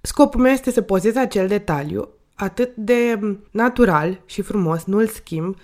[0.00, 5.56] Scopul meu este să pozez acel detaliu atât de natural și frumos, nu-l schimb,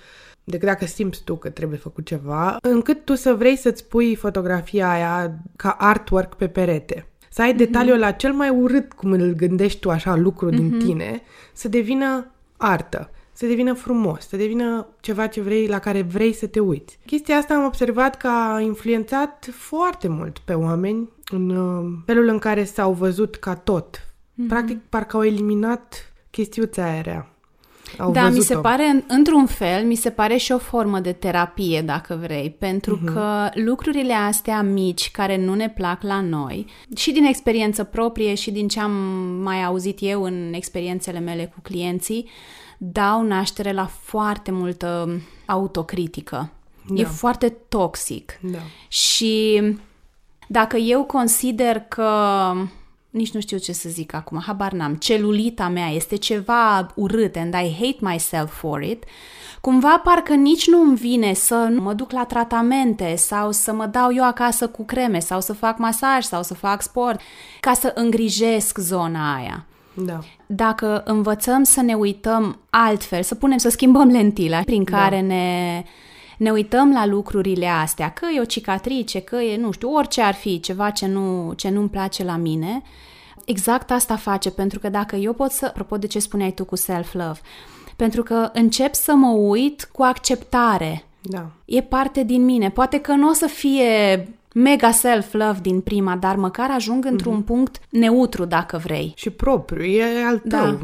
[0.45, 4.91] decât dacă simți tu că trebuie făcut ceva, încât tu să vrei să-ți pui fotografia
[4.91, 7.07] aia ca artwork pe perete.
[7.31, 7.57] Să ai mm-hmm.
[7.57, 10.57] detaliul la cel mai urât, cum îl gândești tu așa, lucru mm-hmm.
[10.57, 10.79] din mhm.
[10.79, 11.23] tine,
[11.53, 12.27] să devină
[12.57, 16.99] artă să devină frumos, să devină ceva ce vrei, la care vrei să te uiți.
[17.07, 22.39] Chestia asta am observat că a influențat foarte mult pe oameni în uh, felul în
[22.39, 23.99] care s-au văzut ca tot.
[23.99, 24.49] Mm-hmm.
[24.49, 27.32] Practic, parcă au eliminat chestiuța aerea.
[27.99, 31.83] Au da, mi se pare, într-un fel, mi se pare și o formă de terapie,
[31.83, 33.13] dacă vrei, pentru uh-huh.
[33.13, 36.67] că lucrurile astea mici care nu ne plac la noi,
[36.97, 38.93] și din experiență proprie și din ce am
[39.43, 42.29] mai auzit eu în experiențele mele cu clienții,
[42.79, 46.51] dau naștere la foarte multă autocritică.
[46.89, 47.01] Da.
[47.01, 48.39] E foarte toxic.
[48.41, 48.59] Da.
[48.89, 49.63] Și
[50.49, 52.09] dacă eu consider că
[53.13, 57.55] nici nu știu ce să zic acum, habar n-am, celulita mea este ceva urât and
[57.55, 59.05] I hate myself for it,
[59.61, 64.15] cumva parcă nici nu îmi vine să mă duc la tratamente sau să mă dau
[64.15, 67.21] eu acasă cu creme sau să fac masaj sau să fac sport
[67.61, 69.67] ca să îngrijesc zona aia.
[69.95, 70.19] Da.
[70.47, 74.97] Dacă învățăm să ne uităm altfel, să punem, să schimbăm lentila prin da.
[74.97, 75.27] care da.
[75.27, 75.85] ne,
[76.43, 80.35] ne uităm la lucrurile astea, că e o cicatrice, că e, nu știu, orice ar
[80.35, 82.83] fi, ceva ce, nu, ce nu-mi place la mine,
[83.45, 86.77] exact asta face, pentru că dacă eu pot să, apropo de ce spuneai tu cu
[86.77, 87.41] self-love,
[87.97, 91.05] pentru că încep să mă uit cu acceptare.
[91.21, 91.51] Da.
[91.65, 92.71] E parte din mine.
[92.71, 97.47] Poate că nu o să fie mega self-love din prima, dar măcar ajung într-un mm-hmm.
[97.47, 99.13] punct neutru, dacă vrei.
[99.17, 100.79] Și propriu, e al tău.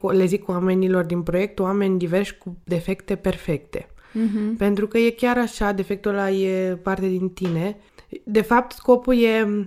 [0.00, 0.12] Da.
[0.12, 3.88] Le zic oamenilor din proiect, oameni diversi cu defecte perfecte.
[4.10, 4.56] Mm-hmm.
[4.58, 7.76] Pentru că e chiar așa, defectul ăla e parte din tine.
[8.24, 9.66] De fapt, scopul e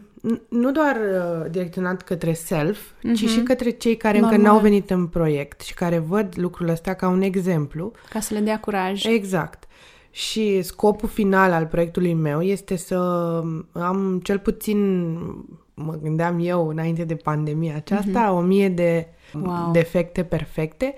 [0.50, 3.14] nu doar uh, direcționat către self, mm-hmm.
[3.16, 4.38] ci și către cei care Normal.
[4.38, 7.92] încă n-au venit în proiect și care văd lucrul ăsta ca un exemplu.
[8.10, 9.06] Ca să le dea curaj.
[9.06, 9.64] Exact.
[10.12, 12.96] Și scopul final al proiectului meu este să
[13.72, 15.08] am cel puțin,
[15.74, 18.38] mă gândeam eu înainte de pandemia aceasta, mm-hmm.
[18.38, 19.72] o mie de wow.
[19.72, 20.94] defecte perfecte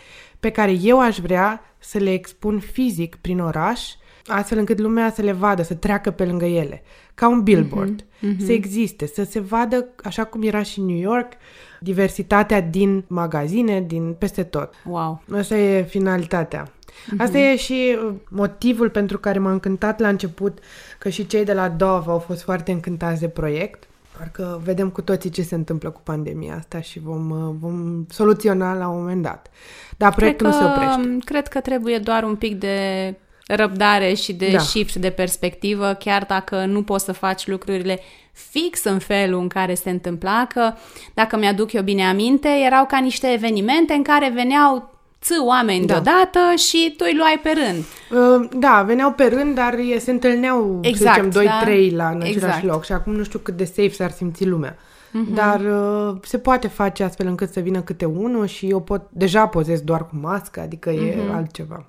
[0.46, 3.82] pe care eu aș vrea să le expun fizic prin oraș,
[4.26, 6.84] astfel încât lumea să le vadă, să treacă pe lângă ele,
[7.14, 8.26] ca un billboard, mm-hmm.
[8.26, 8.46] Mm-hmm.
[8.46, 11.34] să existe, să se vadă, așa cum era și în New York,
[11.80, 14.74] diversitatea din magazine, din peste tot.
[14.90, 15.24] Wow!
[15.34, 16.64] Asta e finalitatea.
[16.64, 17.18] Mm-hmm.
[17.18, 20.60] Asta e și uh, motivul pentru care m-a încântat la început
[21.00, 23.84] că și cei de la Dove au fost foarte încântați de proiect.
[24.18, 28.74] Parcă vedem cu toții ce se întâmplă cu pandemia asta și vom, uh, vom soluționa
[28.74, 29.50] la un moment dat.
[29.98, 31.10] Dar proiectul cred că, nu se oprește.
[31.10, 33.16] Um, cred că trebuie doar un pic de
[33.48, 34.60] răbdare și de da.
[34.60, 38.00] shift de perspectivă, chiar dacă nu poți să faci lucrurile
[38.32, 40.74] fix în felul în care se întâmpla, că
[41.14, 44.95] dacă mi-aduc eu bine aminte, erau ca niște evenimente în care veneau
[45.26, 45.94] ți oameni da.
[45.94, 47.84] deodată și tu îi luai pe rând.
[48.12, 51.52] Uh, da, veneau pe rând, dar se întâlneau, exact, să zicem,
[51.88, 51.96] 2-3 da?
[51.96, 52.64] la în același exact.
[52.64, 54.76] loc și acum nu știu cât de safe s-ar simți lumea.
[54.76, 55.34] Uh-huh.
[55.34, 59.48] Dar uh, se poate face astfel încât să vină câte unul și eu pot, deja
[59.48, 61.12] pozez doar cu mască, adică uh-huh.
[61.12, 61.36] e mhm.
[61.36, 61.86] altceva.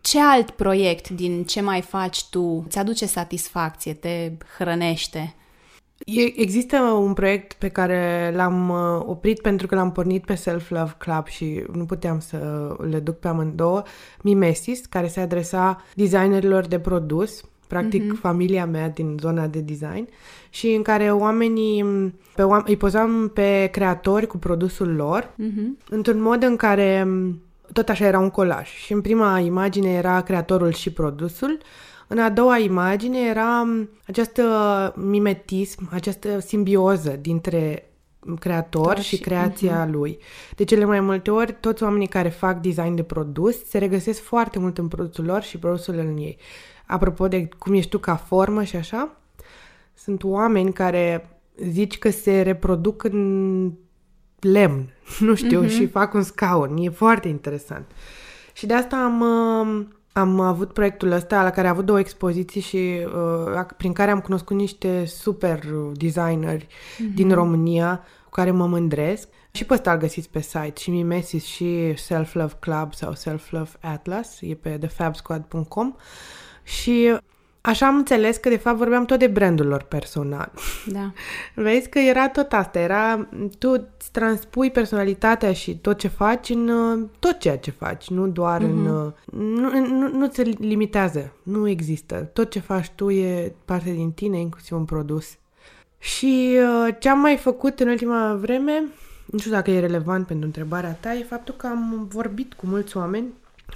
[0.00, 5.34] Ce alt proiect din ce mai faci tu ți aduce satisfacție, te hrănește?
[6.36, 10.94] Există un proiect pe care l-am uh, oprit pentru că l-am pornit pe Self Love
[10.98, 13.82] Club și nu puteam să le duc pe amândouă,
[14.22, 18.20] Mimesis, care se adresa designerilor de produs, practic uh-huh.
[18.20, 20.08] familia mea din zona de design
[20.50, 21.84] și în care oamenii
[22.34, 25.88] pe oam- îi pozam pe creatori cu produsul lor uh-huh.
[25.88, 27.08] într-un mod în care
[27.72, 31.58] tot așa era un colaj și în prima imagine era creatorul și produsul
[32.12, 33.66] în a doua imagine era
[34.06, 34.42] această
[34.96, 37.86] mimetism, această simbioză dintre
[38.38, 40.18] creator Da, și și- creația lui.
[40.56, 44.58] De cele mai multe ori, toți oamenii care fac design de produs se regăsesc foarte
[44.58, 46.38] mult în produsul lor și produsul în ei.
[46.86, 49.16] Apropo de cum ești tu ca formă și așa,
[49.94, 53.72] sunt oameni care zici că se reproduc în
[54.40, 56.76] lemn, nu știu, și fac un scaun.
[56.76, 57.84] E foarte interesant.
[58.52, 62.60] Și de asta am, uh, am avut proiectul ăsta la care a avut două expoziții
[62.60, 63.06] și
[63.56, 66.66] uh, prin care am cunoscut niște super designeri
[67.14, 69.28] din România cu care mă mândresc.
[69.54, 73.50] Și pe ăsta îl găsiți pe site, și Mimesis și Self Love Club sau Self
[73.50, 75.94] Love Atlas, e pe thefabsquad.com
[76.62, 77.16] și
[77.62, 80.52] așa am înțeles că de fapt vorbeam tot de brandul lor personal.
[80.86, 81.12] Da.
[81.62, 86.68] Vezi că era tot asta, era tu îți transpui personalitatea și tot ce faci în
[86.68, 88.64] uh, tot ceea ce faci, nu doar mm-hmm.
[88.64, 88.86] în...
[88.86, 92.30] uh, Nu, nu, nu ți limitează, nu există.
[92.32, 95.36] Tot ce faci tu e parte din tine, inclusiv un produs.
[95.98, 98.84] Și uh, ce am mai făcut în ultima vreme,
[99.26, 102.96] nu știu dacă e relevant pentru întrebarea ta, e faptul că am vorbit cu mulți
[102.96, 103.26] oameni.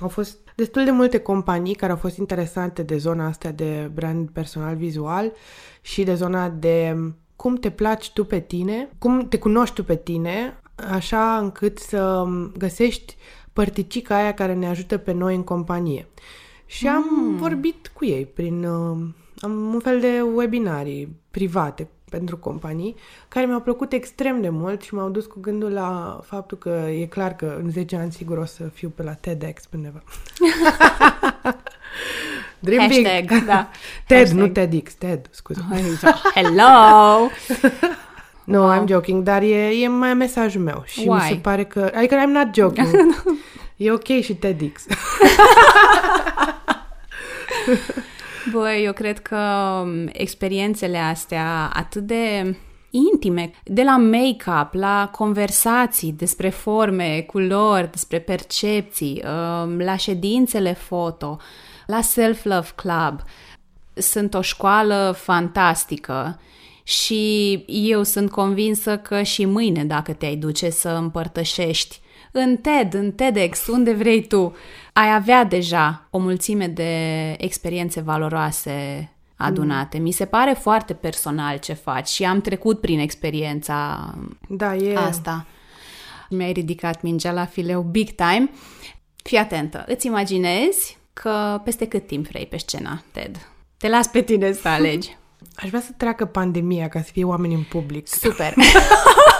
[0.01, 4.29] Au fost destul de multe companii care au fost interesante de zona asta de brand
[4.31, 5.33] personal vizual
[5.81, 6.97] și de zona de
[7.37, 10.61] cum te placi tu pe tine, cum te cunoști tu pe tine,
[10.93, 12.25] așa încât să
[12.59, 13.17] găsești
[13.53, 16.09] părticica aia care ne ajută pe noi în companie.
[16.67, 17.37] Și am Mm.
[17.37, 18.65] vorbit cu ei prin...
[18.65, 18.97] Uh,
[19.41, 22.97] am un fel de webinarii private pentru companii
[23.29, 26.69] care mi-au plăcut extrem de mult și m-au dus cu gândul la faptul că
[27.01, 30.03] e clar că în 10 ani sigur o să fiu pe la TEDx pe undeva.
[32.59, 33.07] Dream big.
[33.07, 33.69] Hashtag, da.
[34.09, 34.39] TED, Hashtag.
[34.39, 35.61] nu TEDx, TED, scuze.
[36.35, 37.19] Hello!
[38.45, 41.29] Nu, I'm joking, dar e, e mai mesajul meu și mi Why?
[41.29, 41.93] se pare că...
[41.95, 42.87] Adică I'm not joking.
[43.77, 44.87] e ok și TEDx.
[48.53, 49.37] Băi, eu cred că
[49.83, 52.57] um, experiențele astea atât de
[52.91, 61.39] intime, de la make-up, la conversații despre forme, culori, despre percepții, um, la ședințele foto,
[61.87, 63.21] la Self-Love Club,
[63.95, 66.41] sunt o școală fantastică
[66.83, 72.01] și eu sunt convinsă că și mâine, dacă te-ai duce să împărtășești
[72.33, 74.55] în TED, în TEDx, unde vrei tu,
[74.99, 79.99] ai avea deja o mulțime de experiențe valoroase adunate.
[79.99, 84.11] Mi se pare foarte personal ce faci și am trecut prin experiența
[84.49, 84.97] Da, e...
[84.97, 85.47] asta.
[86.31, 88.51] Mi-ai ridicat mingea la fileu big time.
[89.23, 93.49] Fii atentă, îți imaginezi că peste cât timp vrei pe scena TED?
[93.77, 95.17] Te las pe tine să alegi.
[95.57, 98.09] Aș vrea să treacă pandemia ca să fie oameni în public.
[98.09, 98.55] Super.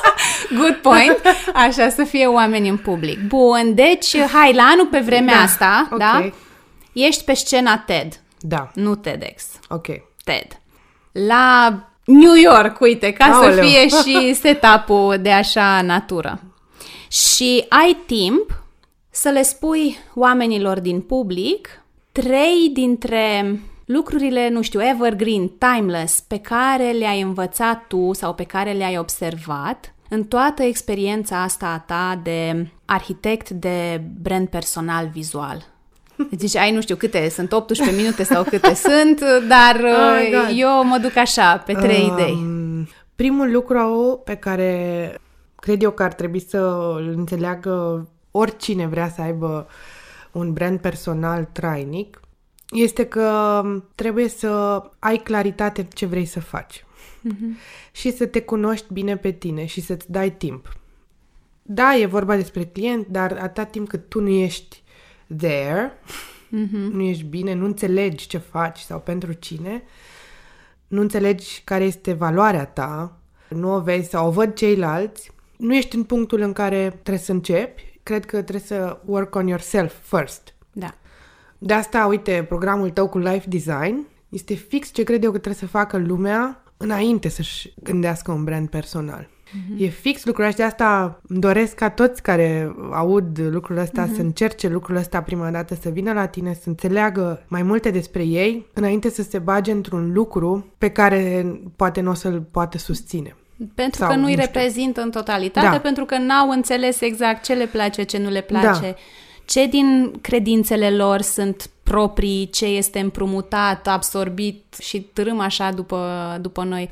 [0.55, 1.21] Good point.
[1.55, 3.27] Așa să fie oameni în public.
[3.27, 5.99] Bun, deci hai la anul pe vremea Da, asta, ok.
[5.99, 6.29] da?
[6.93, 9.45] Ești pe scena TED, Da, nu TEDx.
[9.69, 9.87] ok.
[10.25, 10.47] TED.
[11.29, 11.75] La
[12.05, 13.65] New York, uite, ca să Aoleu.
[13.69, 16.41] fie și setup-ul de așa natură.
[17.11, 18.63] Și ai timp
[19.11, 21.81] să le spui oamenilor din public
[22.13, 28.73] trei dintre lucrurile, nu știu, evergreen, timeless, pe care le-ai învățat tu sau pe care
[28.73, 35.67] le-ai observat în toată experiența asta a ta de arhitect de brand personal vizual.
[36.31, 40.59] Deci ai nu știu câte, sunt 18 minute sau câte sunt, dar Oh my God.
[40.59, 42.33] eu mă duc așa, pe trei idei.
[42.33, 45.15] Um, primul lucru pe care
[45.57, 46.59] cred eu că ar trebui să
[46.97, 49.67] îl înțeleagă oricine vrea să aibă
[50.33, 52.21] un brand personal trainic
[52.71, 53.63] este că
[53.95, 56.85] trebuie să ai claritate ce vrei să faci
[57.93, 60.77] și să te cunoști bine pe tine și să-ți dai timp.
[61.63, 64.83] Da, e vorba despre client, dar atâta timp cât tu nu ești
[65.39, 65.93] there,
[66.91, 69.83] nu ești bine, nu înțelegi ce faci sau pentru cine,
[70.87, 73.19] nu înțelegi care este valoarea ta,
[73.49, 77.33] nu o vezi sau o văd ceilalți, nu ești în punctul în care trebuie să
[77.33, 80.55] începi, cred că trebuie să work on yourself first.
[80.73, 80.95] Da.
[81.59, 85.61] De asta, uite, programul tău cu life design este fix ce cred eu că trebuie
[85.61, 89.29] să facă lumea înainte să-și gândească un brand personal.
[89.47, 89.79] Mm-hmm.
[89.79, 94.15] E fix lucrul ăsta, de asta îmi doresc ca toți care aud lucrul ăsta mm-hmm.
[94.15, 98.23] să încerce lucrul ăsta prima dată, să vină la tine, să înțeleagă mai multe despre
[98.23, 101.47] ei, înainte să se bage într-un lucru pe care
[101.77, 103.37] poate nu o să-l poată susține.
[103.75, 104.53] Pentru Sau, că nu-i nu știu.
[104.53, 105.81] reprezintă în totalitate, Da.
[105.81, 108.95] pentru că n-au înțeles exact ce le place, ce nu le place, Da.
[109.45, 116.65] ce din credințele lor sunt proprii, ce este împrumutat, absorbit și târâm așa după, după
[116.65, 116.91] noi.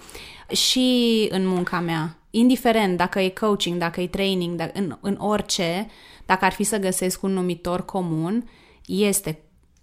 [0.49, 5.86] Și în munca mea, indiferent dacă e coaching, dacă e training, dacă, în, în orice,
[6.26, 8.49] dacă ar fi să găsesc un numitor comun,
[8.86, 9.38] este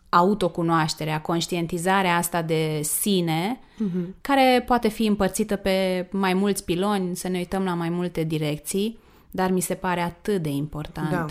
[0.09, 4.21] autocunoașterea, conștientizarea asta de sine, uh-huh.
[4.21, 8.99] care poate fi împărțită pe mai mulți piloni, să ne uităm la mai multe direcții,
[9.31, 11.09] dar mi se pare atât de important.
[11.09, 11.25] Da.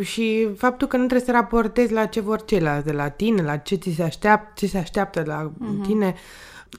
[0.00, 3.56] Și faptul că nu trebuie să raportezi la ce vor ceilalți de la tine, la
[3.56, 5.86] ce ți se așteaptă, ce se așteaptă la uh-huh.
[5.86, 6.14] tine.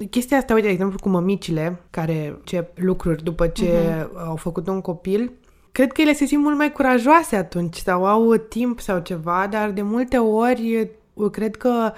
[0.09, 4.25] Chestia asta, uite, de exemplu, cu mămicile care ce lucruri după ce uh-huh.
[4.27, 5.31] au făcut un copil,
[5.71, 9.71] cred că ele se simt mult mai curajoase atunci sau au timp sau ceva, dar
[9.71, 10.89] de multe ori
[11.31, 11.93] cred că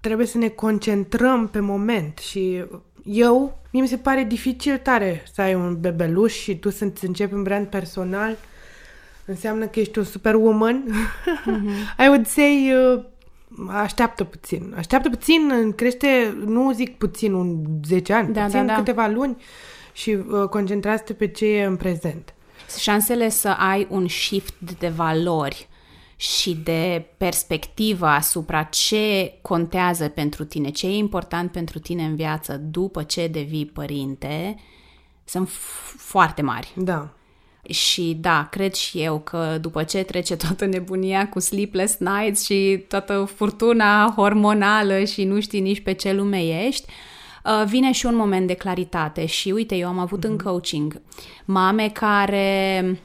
[0.00, 2.64] trebuie să ne concentrăm pe moment și
[3.04, 7.34] eu, mie mi se pare dificil tare să ai un bebeluș și tu să începi
[7.34, 8.36] un brand personal
[9.26, 10.84] înseamnă că ești un superwoman.
[10.84, 11.98] Mm-hmm.
[12.04, 13.02] I would say uh,
[13.68, 14.74] așteaptă puțin.
[14.76, 18.78] Așteaptă puțin, crește, nu zic puțin, un 10 ani, da, puțin da, da.
[18.78, 19.36] câteva luni
[19.92, 22.34] și uh, concentrează-te pe ce e în prezent.
[22.78, 25.68] Șansele să ai un shift de valori
[26.16, 32.56] și de perspectivă asupra ce contează pentru tine, ce e important pentru tine în viață
[32.56, 34.56] după ce devii părinte,
[35.24, 35.48] sunt
[35.96, 36.72] foarte mari.
[36.76, 37.13] Da.
[37.68, 42.84] Și da, cred și eu că după ce trece toată nebunia cu sleepless nights și
[42.88, 46.84] toată furtuna hormonală și nu știi nici pe ce lume ești,
[47.44, 49.26] uh, vine și un moment de claritate.
[49.26, 50.28] Și uite, eu am avut mm-hmm.
[50.28, 50.44] în mhm.
[50.44, 51.00] coaching
[51.44, 52.98] mame care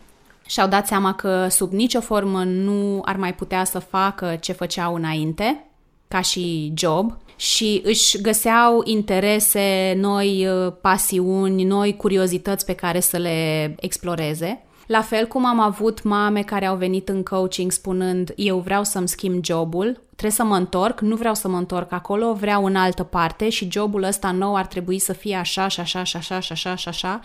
[0.45, 4.95] și-au dat seama că sub nicio formă nu ar mai putea să facă ce făceau
[4.95, 5.65] înainte,
[6.07, 13.17] ca și job, și își găseau interese, noi uh, pasiuni, noi curiozități pe care să
[13.17, 14.63] le exploreze.
[14.87, 19.07] La fel cum am avut mame care au venit în coaching spunând eu vreau să-mi
[19.07, 23.03] schimb jobul, trebuie să mă întorc, nu vreau să mă întorc acolo, vreau în altă
[23.03, 26.51] parte și jobul ăsta nou ar trebui să fie așa și așa și așa și
[26.51, 27.19] așa și așa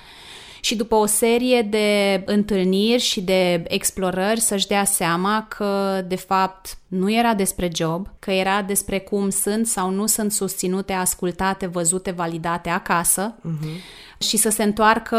[0.64, 6.78] și după o serie de întâlniri și de explorări să-și dea seama că de fapt
[6.88, 12.10] nu era despre job, că era despre cum sunt sau nu sunt susținute, ascultate, văzute,
[12.10, 13.80] validate acasă uh-huh.
[14.18, 15.18] și să se întoarcă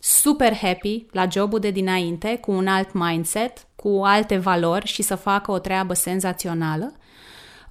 [0.00, 5.14] super happy la jobul de dinainte, cu un alt mindset, cu alte valori și să
[5.14, 6.94] facă o treabă senzațională.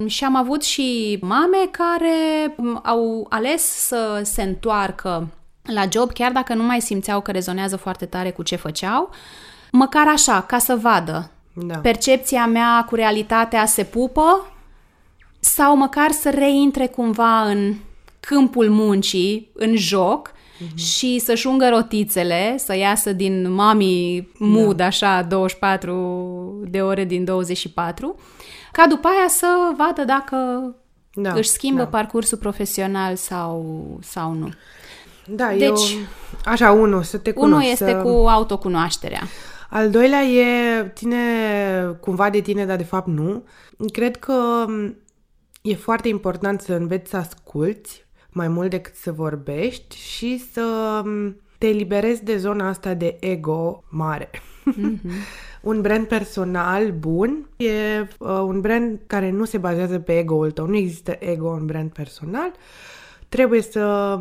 [0.06, 5.28] Și am avut și mame care au ales să se întoarcă
[5.72, 9.10] la job, chiar dacă nu mai simțeau că rezonează foarte tare cu ce făceau,
[9.72, 11.30] măcar așa, ca să vadă.
[11.52, 11.76] Da.
[11.76, 14.54] Percepția mea cu realitatea se pupă
[15.40, 17.74] sau măcar să reintre cumva în
[18.20, 20.74] câmpul muncii, în joc mm-hmm.
[20.74, 24.84] și să-și ungă rotițele, să iasă din mami mood da.
[24.84, 28.16] așa 24 de ore din 24,
[28.72, 29.46] ca după aia să
[29.76, 30.36] vadă dacă
[31.14, 31.32] da.
[31.32, 31.86] își schimbă da.
[31.86, 34.48] parcursul profesional sau, sau nu.
[35.26, 35.78] Da, deci, eu...
[36.44, 37.54] Așa, unul, să te cunoști.
[37.54, 37.96] Unul este să...
[37.96, 39.22] cu autocunoașterea.
[39.70, 41.16] Al doilea e, ține
[42.00, 43.44] cumva de tine, dar de fapt nu.
[43.92, 44.64] Cred că
[45.62, 51.02] e foarte important să înveți să asculți mai mult decât să vorbești și să
[51.58, 54.30] te eliberezi de zona asta de ego mare.
[54.32, 55.10] Mm-hmm.
[55.70, 57.72] un brand personal bun e
[58.18, 60.66] uh, un brand care nu se bazează pe ego-ul tău.
[60.66, 62.52] Nu există ego în brand personal.
[63.28, 64.18] Trebuie să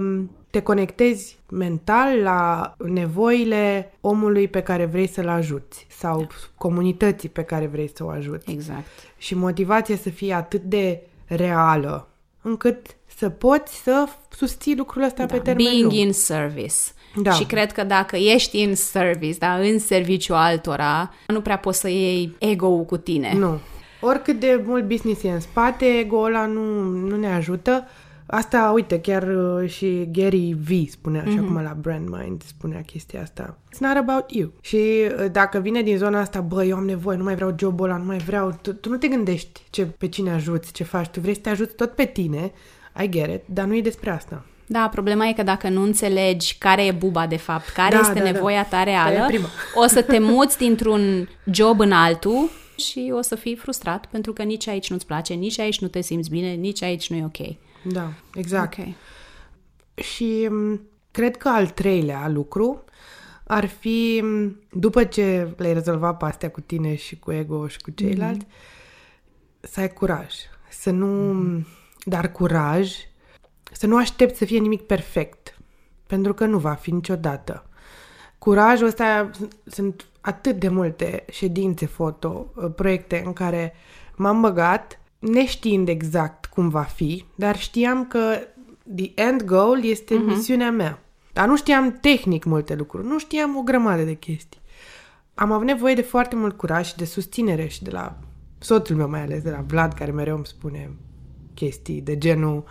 [0.53, 6.27] te conectezi mental la nevoile omului pe care vrei să-l ajuți sau da.
[6.57, 8.51] comunității pe care vrei să o ajuți.
[8.51, 8.85] Exact.
[9.17, 12.07] Și motivația să fie atât de reală
[12.41, 12.85] încât
[13.17, 15.33] să poți să susții lucrul ăsta da.
[15.33, 15.93] pe termen Being lung.
[15.93, 16.75] in service.
[17.15, 17.31] Da.
[17.31, 21.89] Și cred că dacă ești în service, da, în serviciu altora, nu prea poți să
[21.89, 23.33] iei ego-ul cu tine.
[23.37, 23.59] Nu.
[24.01, 27.87] Oricât de mult business e în spate, ego-ul ăla nu, nu ne ajută
[28.35, 31.29] Asta, uite, chiar uh, și Gary V spunea mm-hmm.
[31.29, 31.43] și mhm.
[31.43, 33.57] acum la Brand Mind spunea chestia asta.
[33.75, 34.51] It's not about you.
[34.61, 37.85] Și uh, dacă vine din zona asta, bă, eu am nevoie, nu mai vreau jobul
[37.85, 41.07] ăla, nu mai vreau, tu, tu nu te gândești ce, pe cine ajuți, ce faci,
[41.07, 42.51] tu vrei să te ajuți tot pe tine,
[43.03, 44.45] I get it, dar nu e despre asta.
[44.65, 48.13] Da, problema e că dacă nu înțelegi care e buba de fapt, care da, este
[48.13, 48.31] da, da.
[48.31, 48.77] nevoia da.
[48.77, 49.29] ta reală,
[49.83, 54.43] o să te muți dintr-un job în altul și o să fii frustrat pentru că
[54.43, 57.57] nici aici nu-ți place, nici aici nu te simți bine, nici aici nu e ok.
[57.83, 58.73] Da, exact.
[58.73, 58.95] Okay.
[59.95, 60.81] Și mm,
[61.11, 62.83] cred că al treilea lucru
[63.43, 67.81] ar fi, mm, după ce le-ai rezolvat pe astea cu tine și cu ego și
[67.81, 69.59] cu ceilalți, mm-hmm.
[69.59, 70.33] să ai curaj.
[70.69, 71.33] Să nu...
[71.33, 71.81] Mm-hmm.
[72.05, 72.91] Dar curaj,
[73.71, 75.57] să nu aștepți să fie nimic perfect.
[76.07, 77.65] Pentru că nu va fi niciodată.
[78.37, 79.29] Curajul ăsta,
[79.65, 83.73] sunt atât de multe ședințe foto, uh, proiecte în care
[84.15, 84.99] m-am băgat
[85.31, 88.37] neștiind exact cum va fi, dar știam că
[88.95, 90.25] the end goal este uh-huh.
[90.25, 91.03] misiunea mea.
[91.33, 94.61] Dar nu știam tehnic multe lucruri, nu știam o grămadă de chestii.
[95.33, 98.17] Am avut nevoie de foarte mult curaj și de susținere și de la
[98.59, 100.91] soțul meu mai ales, de la Vlad, care mereu îmi spune
[101.53, 102.63] chestii de genul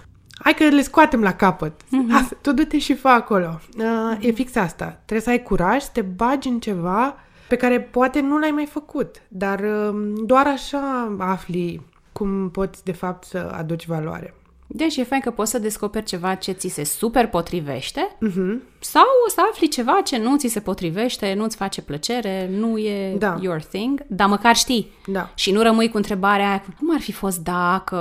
[0.43, 1.83] hai că le scoatem la capăt.
[1.83, 2.15] Mm-hmm.
[2.15, 3.61] Asta, tu du-te și fă acolo.
[3.79, 4.85] Uh, e fix asta.
[4.85, 7.17] Trebuie să ai curaj să te bagi în ceva
[7.49, 11.81] pe care poate nu l-ai mai făcut, dar uh, doar așa afli
[12.23, 14.35] cum poți de fapt să aduci valoare.
[14.67, 18.55] Deci e fain că poți să descoperi ceva ce ți se super potrivește Uh-huh.
[18.81, 23.39] sau să afli ceva ce nu ți se potrivește, nu-ți face plăcere, nu e Da.
[23.41, 24.91] your thing, dar măcar știi.
[25.07, 25.31] Da.
[25.35, 27.97] Și nu rămâi cu întrebarea aia, cum ar fi fost dacă...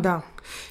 [0.00, 0.22] Da.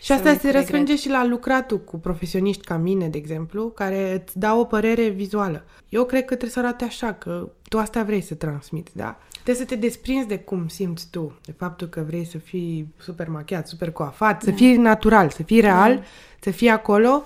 [0.01, 0.61] Și Să asta nu se regret.
[0.61, 5.07] răsfrânge și la lucratul cu profesioniști ca mine, de exemplu, care îți dau o părere
[5.07, 5.63] vizuală.
[5.89, 9.17] Eu cred că trebuie să arate așa, că tu asta vrei să transmiți, da?
[9.43, 13.27] Trebuie să te desprinzi de cum simți tu, de faptul că vrei să fii super
[13.27, 16.03] machiat, super coafat, să fii natural, să fii real,
[16.39, 17.23] să fii acolo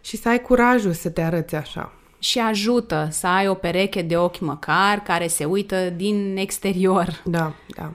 [0.00, 1.92] și să ai curajul să te arăți așa.
[2.18, 7.22] Și ajută să ai o pereche de ochi măcar care se uită din exterior.
[7.24, 7.92] Da, da.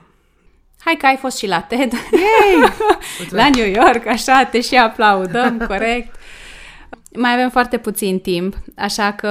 [0.79, 2.73] Hai că ai fost și la TED, Yay!
[3.29, 6.15] la New York, așa, te și aplaudăm, corect.
[7.13, 9.29] Mai avem foarte puțin timp, așa că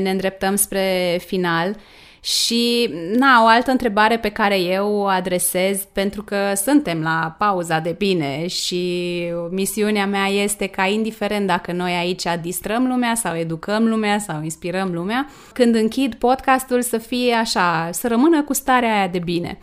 [0.00, 1.76] ne îndreptăm spre final.
[2.20, 7.78] Și, na, o altă întrebare pe care eu o adresez, pentru că suntem la pauza
[7.78, 13.88] de bine și misiunea mea este ca, indiferent dacă noi aici distrăm lumea sau educăm
[13.88, 19.08] lumea sau inspirăm lumea, când închid podcastul să fie așa, să rămână cu starea aia
[19.08, 19.58] de bine.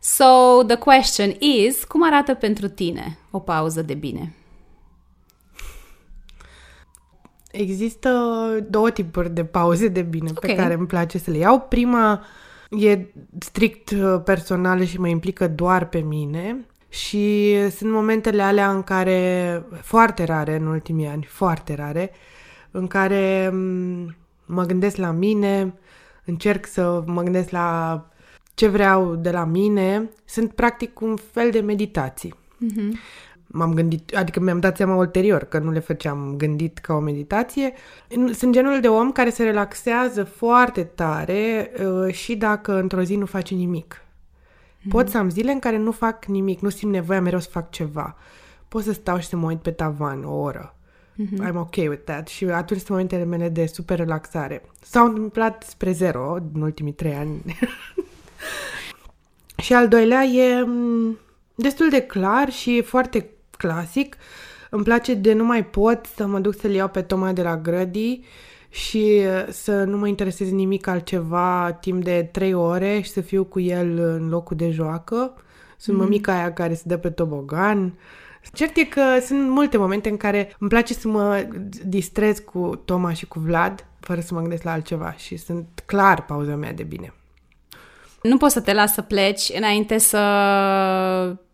[0.00, 4.32] So, the question is, cum arată pentru tine o pauză de bine?
[7.56, 8.10] Există
[8.70, 10.40] două tipuri de pauze de bine okay.
[10.40, 10.62] pe Ok.
[10.62, 11.60] care îmi place să le iau.
[11.60, 12.24] Prima
[12.70, 13.06] e
[13.38, 19.62] strict uh, personală și mă implică doar pe mine și sunt momentele alea în care,
[19.82, 22.10] foarte rare în ultimii ani, foarte rare,
[22.70, 24.14] în care m,
[24.46, 25.74] mă gândesc la mine,
[26.24, 28.00] încerc să mă gândesc la
[28.54, 30.10] ce vreau de la mine.
[30.24, 32.34] Sunt practic un fel de meditații.
[33.56, 37.72] M-am gândit, adică mi-am dat seama ulterior că nu le făceam gândit ca o meditație.
[38.32, 43.26] Sunt genul de om care se relaxează foarte tare uh, și dacă într-o zi nu
[43.26, 44.00] face nimic.
[44.88, 47.70] Pot să am zile în care nu fac nimic, nu simt nevoia mereu să fac
[47.70, 48.16] ceva.
[48.68, 50.76] Pot să stau și să mă uit pe tavan o oră.
[51.18, 52.28] I'm ok with that.
[52.28, 54.62] Și atunci sunt momentele mele de super relaxare.
[54.82, 57.40] S-au întâmplat spre zero în ultimii trei ani.
[59.62, 61.18] Și al doilea e m,
[61.54, 64.16] destul de clar și e foarte clasic.
[64.70, 67.56] Îmi place de nu mai pot să mă duc să-l iau pe Toma de la
[67.56, 68.24] grădii
[68.68, 73.44] și uh, să nu mă interesez nimic altceva timp de trei ore și să fiu
[73.44, 75.34] cu el în locul de joacă.
[75.76, 76.00] Sunt mm-hmm.
[76.00, 77.98] mămica aia care se dă pe tobogan.
[78.52, 81.48] Cert e că sunt multe momente în care îmi place să mă
[81.84, 86.24] distrez cu Toma și cu Vlad fără să mă gândesc la altceva și sunt clar
[86.24, 87.12] pauza mea de bine.
[88.22, 90.18] Nu poți să te las să pleci înainte să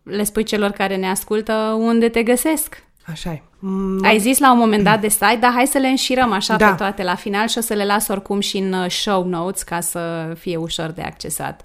[0.03, 2.83] le spui celor care ne ascultă unde te găsesc.
[3.05, 3.41] Așa e.
[3.59, 6.55] Mm, Ai zis la un moment dat de site, dar hai să le înșirăm așa
[6.55, 6.69] Da.
[6.69, 9.63] pe toate la final și o să le las oricum și în uh, show notes
[9.63, 11.63] ca să fie ușor de accesat.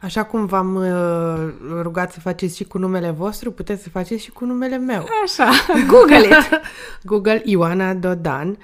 [0.00, 4.30] Așa cum v-am uh, rugat să faceți și cu numele vostru, puteți să faceți și
[4.30, 5.06] cu numele meu.
[5.24, 5.50] Așa,
[5.92, 6.60] Google it!
[7.02, 8.58] Google Ioana Dodan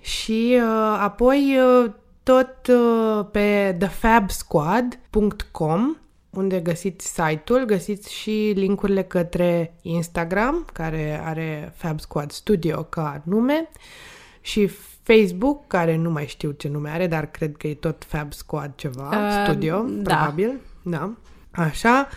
[0.00, 1.90] și uh, apoi uh,
[2.22, 5.96] tot uh, pe thefabsquad.com
[6.30, 13.68] unde găsiți site-ul, găsiți și linkurile către Instagram, care are Fab Squad Studio ca nume,
[14.40, 14.66] și
[15.02, 18.72] Facebook, care nu mai știu ce nume are, dar cred că e tot Fab Squad
[18.74, 20.14] ceva, Uh, studio, da.
[20.14, 20.60] probabil.
[20.82, 21.10] Da.
[21.50, 22.08] Așa.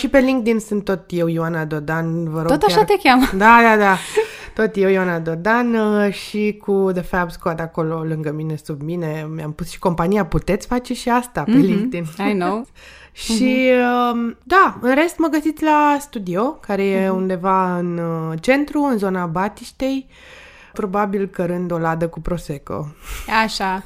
[0.00, 3.24] Și pe LinkedIn sunt tot eu, Ioana Dodan, vă rog Tot așa chiar- te cheamă.
[3.36, 3.96] da, da, da.
[4.54, 9.28] Tot eu, Ioana Dodan uh, și cu The Fab Squad acolo lângă mine, sub mine.
[9.34, 10.24] Mi-am pus și compania.
[10.24, 12.06] Puteți face și asta pe LinkedIn.
[12.30, 12.66] I know.
[13.12, 13.70] Și
[14.12, 18.98] um, da, în rest mă găsiți la studio, care e undeva în uh, centru, în
[18.98, 20.06] zona Batiștei,
[20.72, 22.88] probabil cărând o ladă cu Prosecco.
[23.44, 23.82] Așa.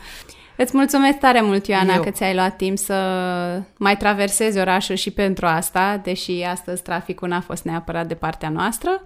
[0.57, 2.03] Îți mulțumesc tare mult, Ioana, Eu.
[2.03, 2.95] că ți-ai luat timp să
[3.77, 9.03] mai traversezi orașul și pentru asta, deși astăzi traficul n-a fost neapărat de partea noastră.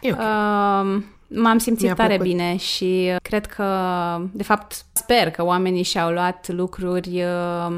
[0.00, 0.18] E ok.
[0.18, 2.26] Um, M-am simțit Mi-a tare plăcut.
[2.32, 3.64] bine și cred că,
[4.32, 7.70] de fapt, sper că oamenii și-au luat lucruri uh,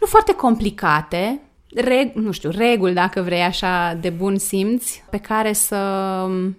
[0.00, 1.40] nu foarte complicate,
[1.80, 5.76] reg- nu știu, reguli, dacă vrei, așa, de bun simț, pe care să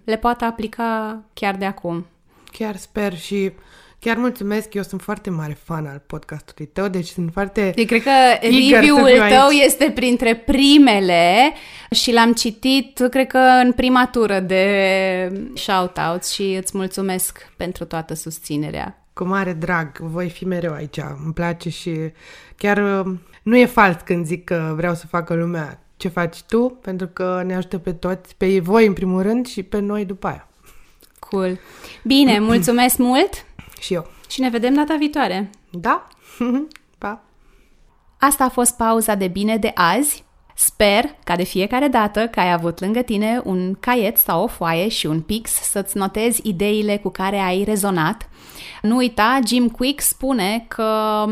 [0.03, 2.05] le poată aplica chiar de acum.
[2.51, 3.51] Chiar sper și
[3.99, 4.73] chiar mulțumesc.
[4.73, 7.73] Eu sunt foarte mare fan al podcastului tău, deci sunt foarte...
[7.75, 8.09] Eu cred că
[8.41, 9.63] Eager să review-ul fiu tău aici.
[9.63, 11.53] este printre primele
[11.91, 18.13] și l-am citit, cred că în prima tură de shout-outs și îți mulțumesc pentru toată
[18.13, 19.03] susținerea.
[19.13, 20.97] Cu mare drag, voi fi mereu aici.
[21.23, 21.91] Îmi place și
[22.57, 23.13] chiar uh,
[23.43, 27.43] nu e fals când zic că vreau să facă lumea ce faci tu, pentru că
[27.45, 30.47] ne ajută pe toți, pe voi în primul rând și pe noi după aia.
[31.19, 31.59] Cool.
[32.03, 33.45] Bine, mulțumesc mult
[33.79, 34.07] Și eu.
[34.29, 35.49] și ne vedem data viitoare.
[35.69, 36.07] Da?
[36.97, 37.23] pa!
[38.19, 40.23] Asta a fost pauza de bine de azi.
[40.55, 44.87] Sper ca de fiecare dată că ai avut lângă tine un caiet sau o foaie
[44.87, 48.29] și un pix să-ți notezi ideile cu care ai rezonat.
[48.81, 51.25] Nu uita, Jim Quick spune că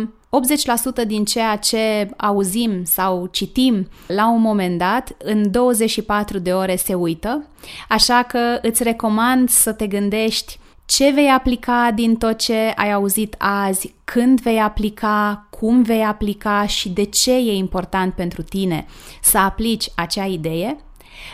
[1.04, 6.76] 80% din ceea ce auzim sau citim la un moment dat, în 24 de ore
[6.76, 7.48] se uită,
[7.90, 13.36] așa că îți recomand să te gândești ce vei aplica din tot ce ai auzit
[13.38, 18.86] azi, când vei aplica, cum vei aplica și de ce e important pentru tine
[19.22, 20.78] să aplici acea idee.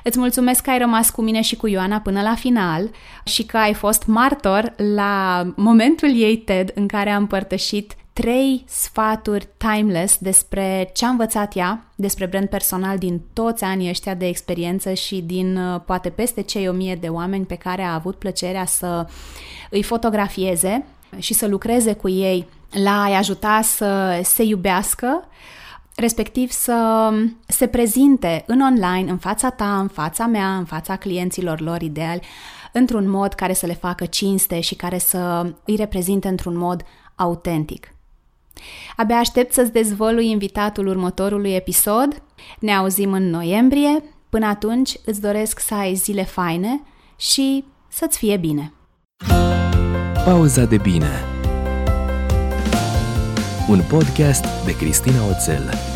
[0.04, 2.90] Îți mulțumesc că ai rămas cu mine și cu Ioana până la final
[3.24, 9.48] și că ai fost martor la momentul ei TED în care am împărtășit trei sfaturi
[9.58, 14.94] timeless despre ce a învățat ea, despre brand personal din toți anii ăștia de experiență
[14.94, 18.66] și din uh, poate peste cei o mie de oameni pe care a avut plăcerea
[18.66, 19.08] să
[19.70, 20.86] îi fotografieze
[21.18, 25.28] și să lucreze cu ei la a-i ajuta să se iubească,
[25.96, 27.10] respectiv să
[27.48, 32.22] se prezinte în online, în fața ta, în fața mea, în fața clienților lor ideali,
[32.72, 36.86] într-un mod care să le facă cinste și care să îi reprezinte într-un mod
[37.16, 37.93] autentic.
[38.96, 42.24] Abia aștept să-ți dezvălui invitatul următorului episod.
[42.60, 44.04] Ne auzim în noiembrie.
[44.30, 46.82] Până atunci îți doresc să ai zile faine
[47.18, 48.74] și să-ți fie bine.
[50.26, 51.26] Pauza de bine
[53.68, 55.93] Un podcast de Cristina Oțel